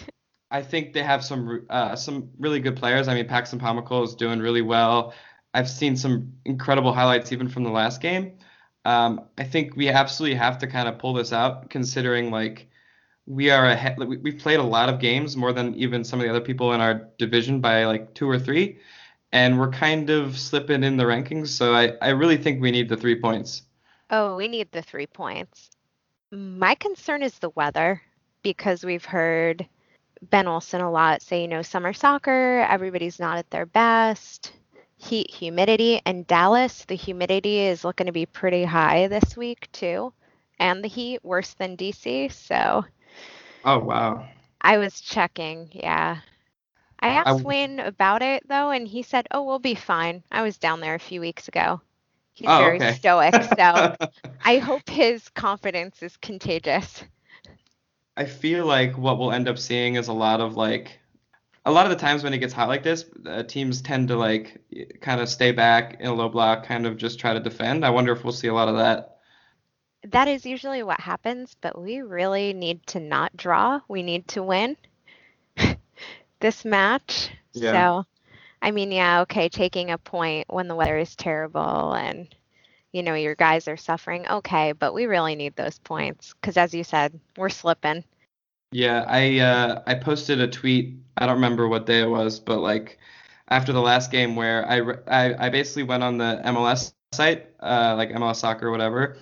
[0.51, 3.09] I think they have some uh, some really good players.
[3.09, 5.15] I mean, Paxton Pomykal is doing really well.
[5.55, 8.39] I've seen some incredible highlights even from the last game.
[8.85, 12.69] Um, I think we absolutely have to kind of pull this out, considering like
[13.27, 13.99] we are ahead.
[13.99, 16.81] We've played a lot of games, more than even some of the other people in
[16.81, 18.79] our division by like two or three,
[19.33, 21.49] and we're kind of slipping in the rankings.
[21.49, 23.63] So I, I really think we need the three points.
[24.11, 25.71] Oh, we need the three points.
[26.31, 28.03] My concern is the weather
[28.43, 29.67] because we've heard
[30.23, 34.53] Ben Olsen a lot say, you know, summer soccer, everybody's not at their best.
[34.97, 40.13] Heat, humidity, and Dallas, the humidity is looking to be pretty high this week too,
[40.59, 42.29] and the heat worse than DC.
[42.29, 42.85] So
[43.65, 44.27] Oh wow.
[44.61, 46.21] I was checking, yeah.
[47.03, 50.25] I I asked w- Wayne about it though, and he said, "Oh, we'll be fine."
[50.31, 51.83] I was down there a few weeks ago.
[52.33, 52.99] He's Oh, very okay.
[52.99, 53.95] stoic, so
[54.41, 57.05] I hope his confidence is contagious.
[58.17, 61.01] I feel like what we'll end up seeing is a lot of like
[61.65, 64.17] a lot of the times when it gets hot like this, uh, teams tend to
[64.17, 64.63] like
[65.01, 67.85] kind of stay back in a low block, kind of just try to defend.
[67.85, 69.19] I wonder if we'll see a lot of that.
[70.05, 73.81] That is usually what happens, but we really need to not draw.
[73.89, 74.77] We need to win
[76.43, 77.31] this match.
[77.55, 77.73] Yeah.
[77.73, 78.07] So,
[78.61, 82.29] I mean, yeah, okay, taking a point when the weather is terrible and
[82.93, 86.75] you know your guys are suffering, okay, but we really need those points because, as
[86.75, 88.05] you said, we're slipping.
[88.71, 90.97] Yeah, I uh, I posted a tweet.
[91.17, 92.99] I don't remember what day it was, but like
[93.49, 97.95] after the last game where I I, I basically went on the MLS site, uh,
[97.97, 99.17] like MLS Soccer or whatever,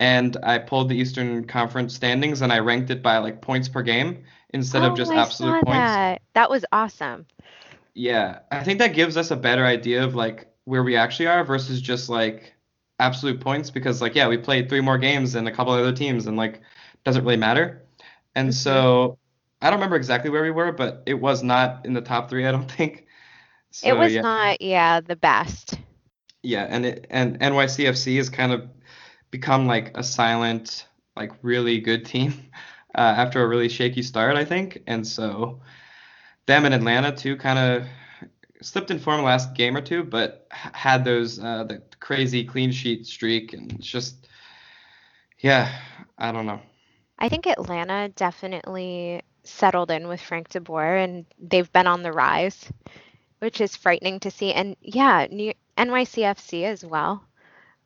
[0.00, 3.82] and I pulled the Eastern Conference standings and I ranked it by like points per
[3.82, 5.98] game instead of Oh, just I absolute saw points.
[5.98, 6.22] that.
[6.34, 7.26] That was awesome.
[7.94, 11.44] Yeah, I think that gives us a better idea of like where we actually are
[11.44, 12.54] versus just like
[12.98, 16.26] absolute points because like yeah, we played three more games than a couple other teams
[16.26, 16.60] and like
[17.04, 17.86] doesn't really matter.
[18.34, 18.54] And Mhm.
[18.54, 19.18] so
[19.62, 22.46] I don't remember exactly where we were, but it was not in the top three,
[22.46, 23.06] I don't think.
[23.70, 25.78] So it was yeah, not, yeah, the best.
[26.42, 28.68] yeah, and it and NYCFC is kind of
[29.30, 32.32] become like a silent, like really good team
[32.94, 34.82] uh, after a really shaky start, I think.
[34.86, 35.60] And so
[36.46, 37.88] them and Atlanta too kind of
[38.62, 43.06] slipped in form last game or two, but had those uh, the crazy clean sheet
[43.06, 44.28] streak, and it's just
[45.38, 45.70] yeah,
[46.18, 46.60] I don't know.
[47.18, 52.70] I think Atlanta definitely settled in with Frank DeBoer and they've been on the rise,
[53.38, 54.52] which is frightening to see.
[54.52, 57.24] And yeah, New- NYCFC as well.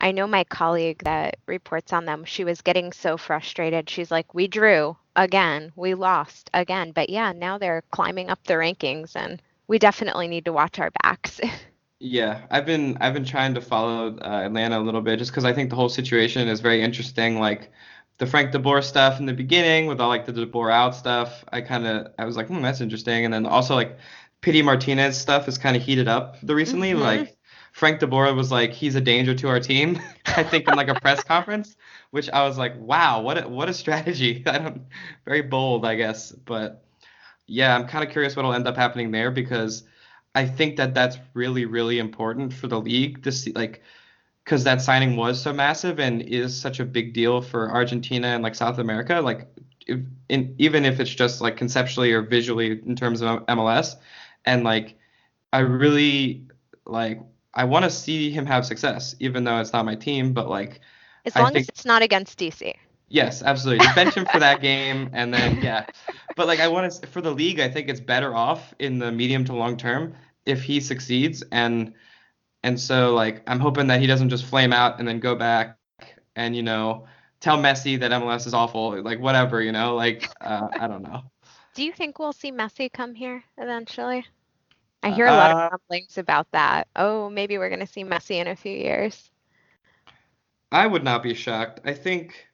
[0.00, 3.88] I know my colleague that reports on them, she was getting so frustrated.
[3.90, 6.92] She's like, We drew again, we lost again.
[6.92, 10.90] But yeah, now they're climbing up the rankings and we definitely need to watch our
[11.02, 11.40] backs.
[11.98, 15.44] Yeah, I've been I've been trying to follow uh, Atlanta a little bit just because
[15.44, 17.38] I think the whole situation is very interesting.
[17.38, 17.70] Like
[18.18, 21.60] the Frank DeBoer stuff in the beginning with all like the DeBoer out stuff, I
[21.60, 23.24] kind of I was like, hmm, that's interesting.
[23.26, 23.98] And then also like
[24.40, 26.92] Pity Martinez stuff is kind of heated up the recently.
[26.92, 27.00] Mhm.
[27.00, 27.36] Like
[27.72, 30.00] Frank DeBoer was like, he's a danger to our team.
[30.26, 31.76] I think in like a press conference,
[32.10, 34.42] which I was like, wow, what a, what a strategy.
[34.46, 34.82] I don't
[35.24, 36.32] very bold, I guess.
[36.32, 36.84] But
[37.46, 39.84] yeah, I'm kind of curious what'll end up happening there because
[40.34, 43.82] I think that that's really, really important for the league to see, like,
[44.44, 48.42] because that signing was so massive and is such a big deal for Argentina and
[48.42, 49.20] like South America.
[49.20, 49.48] Like,
[49.86, 53.96] if, in, even if it's just like conceptually or visually in terms of MLS,
[54.44, 54.96] and like,
[55.52, 56.46] I really
[56.86, 57.20] like,
[57.54, 60.32] I want to see him have success, even though it's not my team.
[60.32, 60.80] But like,
[61.24, 62.74] as I long think- as it's not against DC.
[63.12, 63.86] Yes, absolutely.
[63.96, 65.86] Bench him for that game, and then yeah.
[66.36, 67.58] But like, I want to for the league.
[67.58, 70.14] I think it's better off in the medium to long term
[70.46, 71.92] if he succeeds, and
[72.62, 75.76] and so like, I'm hoping that he doesn't just flame out and then go back
[76.36, 77.06] and you know
[77.40, 81.22] tell Messi that MLS is awful, like whatever, you know, like uh, I don't know.
[81.74, 84.24] Do you think we'll see Messi come here eventually?
[85.02, 86.88] I hear a lot Uh, of rumblings about that.
[86.96, 89.30] Oh, maybe we're going to see Messi in a few years.
[90.72, 91.78] I would not be shocked.
[91.84, 92.48] I think,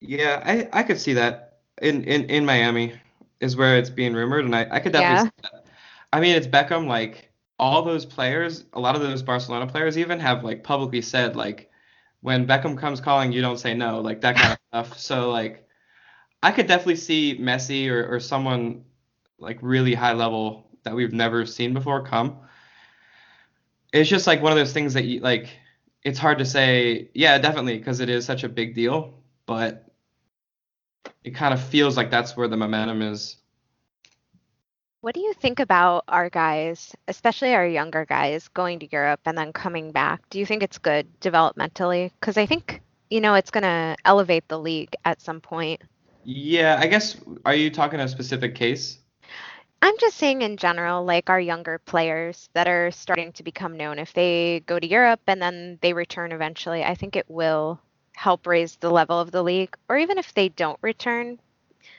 [0.00, 2.94] yeah, I I could see that in in in Miami
[3.40, 5.26] is where it's being rumored, and I I could definitely Yeah.
[5.26, 5.66] see that.
[6.12, 6.86] I mean, it's Beckham.
[6.86, 11.36] Like all those players, a lot of those Barcelona players even have like publicly said
[11.36, 11.70] like
[12.20, 14.98] when Beckham comes calling, you don't say no, like that kind of stuff.
[14.98, 15.68] So like
[16.42, 18.84] I could definitely see Messi or or someone
[19.38, 22.38] like really high level that we've never seen before come.
[23.92, 25.50] It's just like one of those things that you like
[26.06, 29.90] it's hard to say, yeah, definitely, because it is such a big deal, but
[31.24, 33.36] it kind of feels like that's where the momentum is.
[35.00, 39.36] What do you think about our guys, especially our younger guys, going to Europe and
[39.36, 40.22] then coming back?
[40.30, 42.12] Do you think it's good developmentally?
[42.20, 45.82] Because I think, you know, it's going to elevate the league at some point.
[46.22, 48.98] Yeah, I guess, are you talking a specific case?
[49.82, 53.98] I'm just saying in general, like our younger players that are starting to become known,
[53.98, 57.78] if they go to Europe and then they return eventually, I think it will
[58.14, 59.76] help raise the level of the league.
[59.88, 61.38] Or even if they don't return,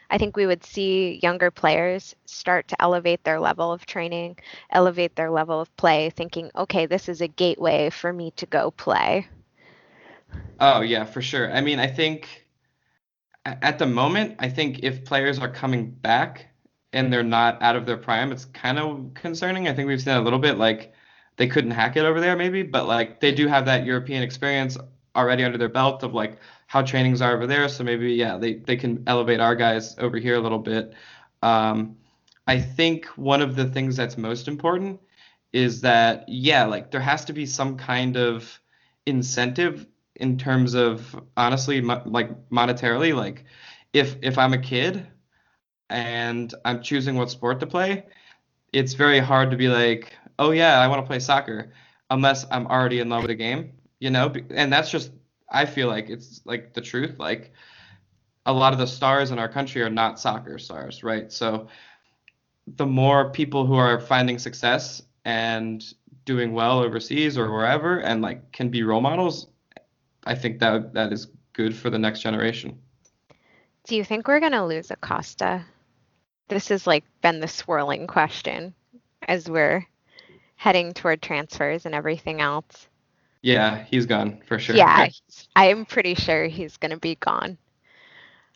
[0.10, 4.38] I think we would see younger players start to elevate their level of training,
[4.72, 8.72] elevate their level of play, thinking, okay, this is a gateway for me to go
[8.72, 9.28] play.
[10.60, 11.54] Oh, yeah, for sure.
[11.54, 12.48] I mean, I think
[13.46, 16.48] at the moment, I think if players are coming back
[16.98, 19.68] and they're not out of their prime, it's kind of concerning.
[19.68, 20.93] I think we've seen a little bit like
[21.36, 24.78] they couldn't hack it over there maybe, but like they do have that European experience
[25.16, 27.70] already under their belt of like how trainings are over there.
[27.70, 30.95] So maybe yeah, they they can elevate our guys over here a little bit.
[31.43, 31.98] Um,
[32.48, 35.00] I think one of the things that's most important
[35.54, 38.60] is that yeah, like there has to be some kind of
[39.06, 39.86] incentive
[40.16, 43.45] in terms of honestly mo- like monetarily like
[43.93, 45.06] if if I'm a kid
[45.90, 48.06] and I'm choosing what sport to play,
[48.74, 51.72] it's very hard to be like, oh yeah, I want to play soccer,
[52.10, 54.34] unless I'm already in love with the game, you know.
[54.50, 55.12] And that's just,
[55.50, 57.20] I feel like it's like the truth.
[57.20, 57.54] Like
[58.46, 61.32] a lot of the stars in our country are not soccer stars, right?
[61.32, 61.68] So
[62.76, 65.84] the more people who are finding success and
[66.26, 69.48] doing well overseas or wherever, and like can be role models,
[70.26, 72.78] I think that that is good for the next generation.
[73.86, 75.66] Do you think we're going to lose Acosta?
[76.48, 78.74] This has like been the swirling question
[79.28, 79.86] as we're
[80.56, 82.88] heading toward transfers and everything else.
[83.41, 84.76] Yeah, he's gone for sure.
[84.76, 85.10] Yeah,
[85.56, 87.58] I'm pretty sure he's going to be gone.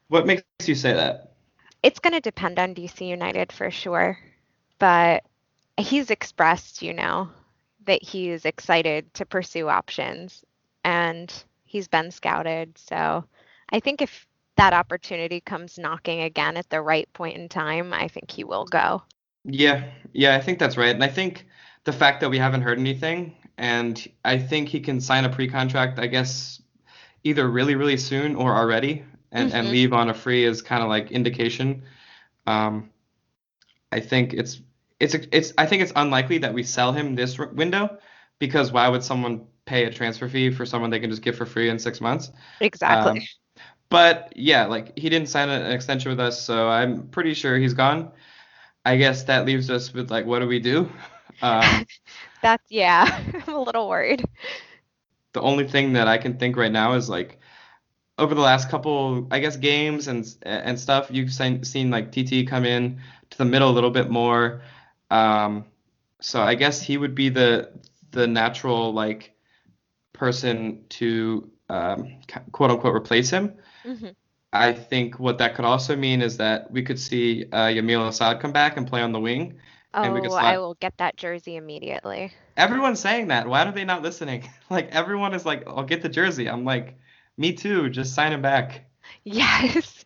[0.07, 1.33] What makes you say that?
[1.83, 4.17] It's going to depend on DC United for sure,
[4.79, 5.23] but
[5.77, 7.29] he's expressed, you know,
[7.85, 10.43] that he's excited to pursue options
[10.83, 11.31] and
[11.63, 12.77] he's been scouted.
[12.77, 13.23] So
[13.69, 14.27] I think if
[14.57, 18.65] that opportunity comes knocking again at the right point in time, I think he will
[18.65, 19.03] go.
[19.43, 20.93] Yeah, yeah, I think that's right.
[20.93, 21.47] And I think
[21.83, 25.99] the fact that we haven't heard anything, and I think he can sign a pre-contract,
[25.99, 26.61] I guess,
[27.23, 29.71] either really, really soon or already, and, and Mhm.
[29.71, 31.83] leave on a free is kind of like indication.
[32.47, 32.91] Um,
[33.91, 34.61] I think it's
[34.99, 37.97] it's it's I think it's unlikely that we sell him this r- window
[38.39, 41.45] because why would someone pay a transfer fee for someone they can just get for
[41.45, 42.31] free in six months?
[42.61, 43.11] Exactly.
[43.11, 43.27] Um,
[43.91, 47.75] but yeah, like he didn't sign an extension with us, so I'm pretty sure he's
[47.75, 48.11] gone.
[48.85, 50.89] I guess that leaves us with like, what do we do?
[51.43, 51.87] Um,
[52.43, 53.19] That's yeah.
[53.47, 54.23] I'm a little worried.
[55.33, 57.39] the only thing that I can think right now is like
[58.19, 62.47] over the last couple, I guess, games and and stuff, you've seen, seen like TT
[62.47, 62.99] come in
[63.31, 64.61] to the middle a little bit more.
[65.09, 65.65] Um,
[66.21, 67.71] so I guess he would be the
[68.11, 69.33] the natural like
[70.13, 72.19] person to um,
[72.51, 73.53] quote unquote replace him.
[73.83, 74.11] Hmm
[74.53, 78.39] I think what that could also mean is that we could see uh, Yamil Assad
[78.41, 79.59] come back and play on the wing,
[80.01, 82.33] and we could Oh, slot I will get that jersey immediately.
[82.57, 83.47] Everyone's saying that.
[83.47, 84.49] Why are they not listening?
[84.69, 86.97] Like everyone is like, "I'll get the jersey." I'm like,
[87.37, 87.89] "Me too.
[87.89, 88.85] Just sign him back."
[89.23, 90.05] Yes.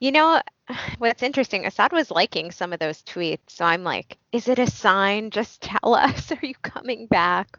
[0.00, 0.40] You know,
[0.98, 4.66] what's interesting, Assad was liking some of those tweets, so I'm like, is it a
[4.70, 5.30] sign?
[5.30, 7.58] Just tell us, are you coming back?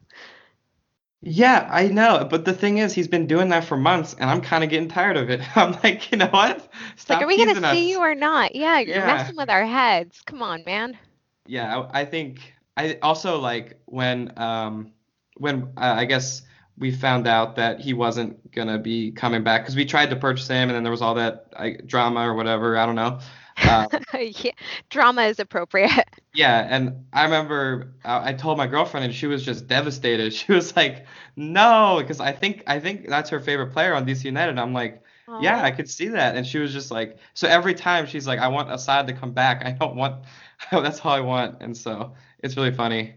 [1.25, 4.41] Yeah, I know, but the thing is, he's been doing that for months, and I'm
[4.41, 5.41] kind of getting tired of it.
[5.57, 6.71] I'm like, you know what?
[6.93, 8.55] It's like, are we gonna see you or not?
[8.55, 9.05] Yeah, you're Yeah.
[9.05, 10.21] messing with our heads.
[10.21, 10.97] Come on, man.
[11.45, 14.93] Yeah, I, I think I also like when um
[15.37, 16.43] when uh, I guess
[16.77, 20.47] we found out that he wasn't gonna be coming back because we tried to purchase
[20.47, 22.77] him, and then there was all that like, drama or whatever.
[22.77, 23.19] I don't know.
[23.63, 23.87] Uh,
[24.19, 24.51] Yeah,
[24.89, 25.91] drama is appropriate.
[26.33, 30.33] Yeah, and I remember I I told my girlfriend, and she was just devastated.
[30.33, 34.25] She was like, "No," because I think I think that's her favorite player on DC
[34.27, 34.51] United.
[34.51, 35.03] And I'm like,
[35.37, 38.39] "Yeah, I could see that." And she was just like, so every time she's like,
[38.39, 39.63] "I want Assad to come back.
[39.65, 40.25] I don't want.
[40.71, 43.15] That's all I want." And so it's really funny.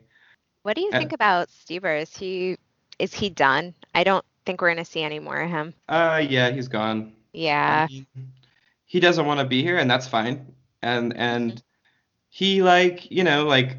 [0.63, 2.01] What do you Uh, think about Stieber?
[2.01, 2.59] Is he
[3.01, 3.75] is he done?
[3.95, 5.75] I don't think we're gonna see any more of him.
[5.89, 7.15] Uh, yeah, he's gone.
[7.33, 7.89] Yeah.
[8.89, 10.55] He, doesn't want to be here, and that's fine.
[10.83, 11.63] And and Mhm.
[12.31, 13.79] he like you know like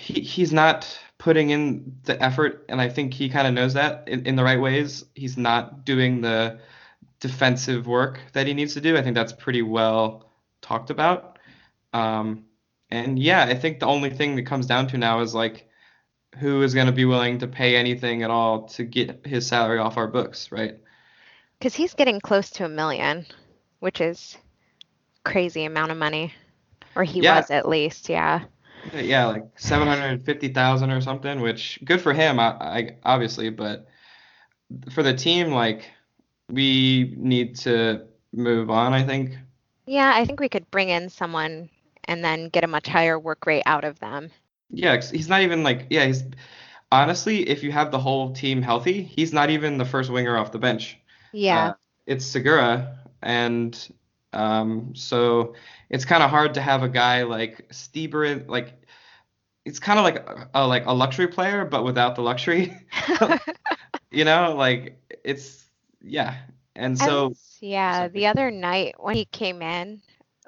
[0.00, 4.08] he he's not putting in the effort, and I think he kind of knows that
[4.08, 5.04] in, in the right ways.
[5.14, 6.60] He's not doing the
[7.20, 8.96] defensive work that he needs to do.
[8.96, 10.30] I think that's pretty well
[10.62, 11.38] talked about.
[11.94, 12.46] Um,
[12.90, 15.68] and yeah, I think the only thing that comes down to now is like
[16.38, 19.78] who is going to be willing to pay anything at all to get his salary
[19.78, 20.78] off our books, right?
[21.58, 23.26] Because he's getting close to a million,
[23.80, 24.36] which is
[25.24, 26.32] crazy amount of money.
[26.96, 27.36] Or he Yeah.
[27.36, 28.40] was at least, yeah.
[28.94, 33.86] Yeah, like 750,000 or something, which good for him, I, I obviously, but
[34.90, 35.90] for the team, like
[36.50, 39.36] we need to move on, I think.
[39.86, 41.68] Yeah, I think we could bring in someone
[42.04, 44.30] and then get a much higher work rate out of them.
[44.70, 46.24] Yeah, 'cause he's not even like, yeah, he's
[46.90, 50.52] honestly, if you have the whole team healthy, he's not even the first winger off
[50.52, 50.98] the bench.
[51.32, 51.68] Yeah.
[51.68, 51.74] Uh,
[52.06, 53.92] it's Segura, and
[54.32, 55.54] um, so
[55.90, 58.74] it's kind of hard to have a guy like Stieber, like
[59.64, 62.74] it's kind of like a, a like a luxury player, but without the luxury.
[64.10, 65.68] You know, like it's
[66.00, 66.36] yeah.
[66.74, 68.08] And so was- yeah, sorry.
[68.08, 70.02] the other night when he came in,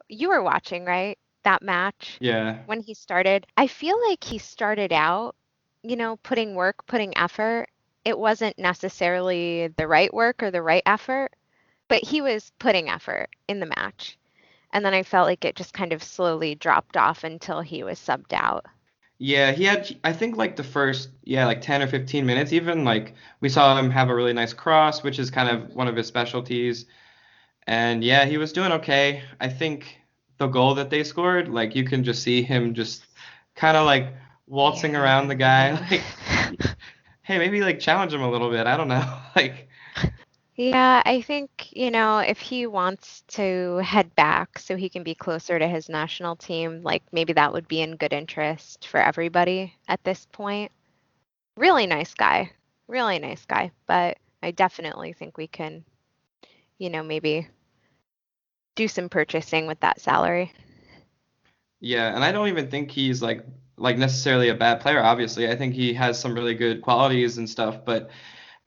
[0.08, 1.18] you were watching, right?
[1.44, 3.46] That match yeah, when he started.
[3.56, 5.34] I feel like he started out,
[5.82, 7.68] you know, putting work, putting effort.
[8.04, 11.32] It wasn't necessarily the right work or the right effort,
[11.90, 14.16] but he was putting effort in the match.
[14.72, 17.98] And then I felt like it just kind of slowly dropped off until he was
[17.98, 18.64] subbed out.
[19.18, 22.84] yeah, he had I think like the first yeah, like 10 or 15 minutes even
[22.84, 25.96] like we saw him have a really nice cross, which is kind of one of
[25.96, 26.86] his specialties.
[27.66, 29.22] And yeah, he was doing okay.
[29.40, 29.98] I think
[30.38, 33.04] the goal that they scored, like you can just see him just
[33.56, 34.14] kind of like
[34.46, 36.02] waltzing around the guy like
[37.22, 38.66] hey, maybe like challenge him a little bit.
[38.66, 39.18] I don't know.
[39.36, 39.68] Like
[40.56, 45.14] Yeah, I think, you know, if he wants to head back so he can be
[45.14, 49.74] closer to his national team, like maybe that would be in good interest for everybody
[49.88, 50.70] at this point.
[51.56, 52.50] Really nice guy.
[52.88, 53.70] Really nice guy.
[53.86, 55.84] But I definitely think we can,
[56.78, 57.48] you know, maybe
[58.74, 60.52] do some purchasing with that salary.
[61.80, 63.44] Yeah, and I don't even think he's like
[63.76, 65.48] like necessarily a bad player, obviously.
[65.48, 68.10] I think he has some really good qualities and stuff, but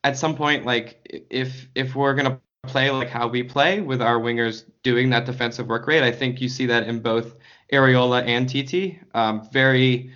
[0.03, 4.01] at some point like if if we're going to play like how we play with
[4.01, 7.35] our wingers doing that defensive work rate, I think you see that in both
[7.71, 8.99] Arriola and TT.
[9.15, 10.11] Um, very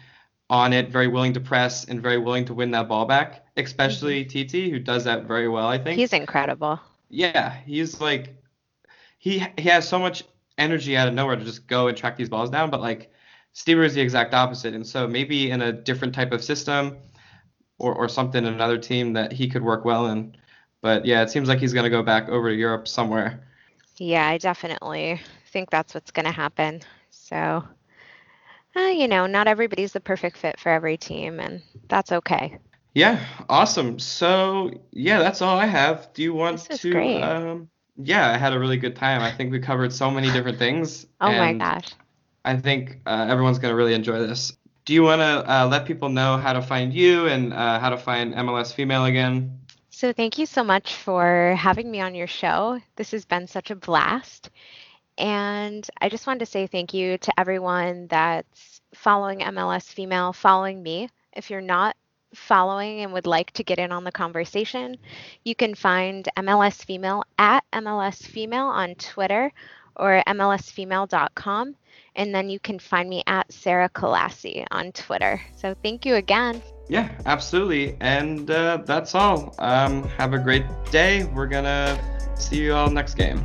[0.49, 4.23] on it, very willing to press and very willing to win that ball back, especially
[4.23, 5.99] TT who does that very well, I think.
[5.99, 6.79] He's incredible.
[7.09, 8.35] Yeah, he's like
[9.17, 10.23] he he has so much
[10.57, 13.11] energy out of nowhere to just go and track these balls down, but like
[13.53, 14.73] Stieber is the exact opposite.
[14.73, 16.97] And so maybe in a different type of system
[17.79, 20.35] or or something in another team that he could work well in.
[20.81, 23.47] But yeah, it seems like he's gonna go back over to Europe somewhere.
[23.97, 25.19] Yeah, I definitely
[25.51, 26.81] think that's what's going to happen.
[27.09, 27.63] So,
[28.75, 32.57] uh, you know, not everybody's the perfect fit for every team, and that's okay.
[32.93, 33.99] Yeah, awesome.
[33.99, 36.11] So yeah, that's all I have.
[36.13, 36.91] Do you want to?
[36.91, 37.23] great.
[37.23, 39.21] Um, yeah, I had a really good time.
[39.21, 41.05] I think we covered so many different things.
[41.21, 41.87] Oh my gosh.
[42.45, 44.55] I think uh, everyone's gonna really enjoy this.
[44.87, 47.89] Do you want to uh, let people know how to find you and uh, how
[47.89, 49.59] to find MLS Female again?
[49.89, 52.79] So, thank you so much for having me on your show.
[52.95, 54.49] This has been such a blast.
[55.17, 60.81] And I just wanted to say thank you to everyone that's following MLS Female, following
[60.81, 61.09] me.
[61.33, 61.97] If you're not
[62.33, 64.95] following and would like to get in on the conversation,
[65.43, 69.51] you can find MLS Female at MLS Female on Twitter
[69.97, 71.75] or MLSfemale.com.
[72.15, 75.41] And then you can find me at Sarah Kallassy on Twitter.
[75.55, 76.61] So, thank you again.
[76.89, 77.97] Yeah, absolutely.
[77.99, 79.53] And uh, that's all.
[79.59, 81.25] Um, have a great day.
[81.25, 81.99] We're gonna
[82.35, 83.43] see you all next game.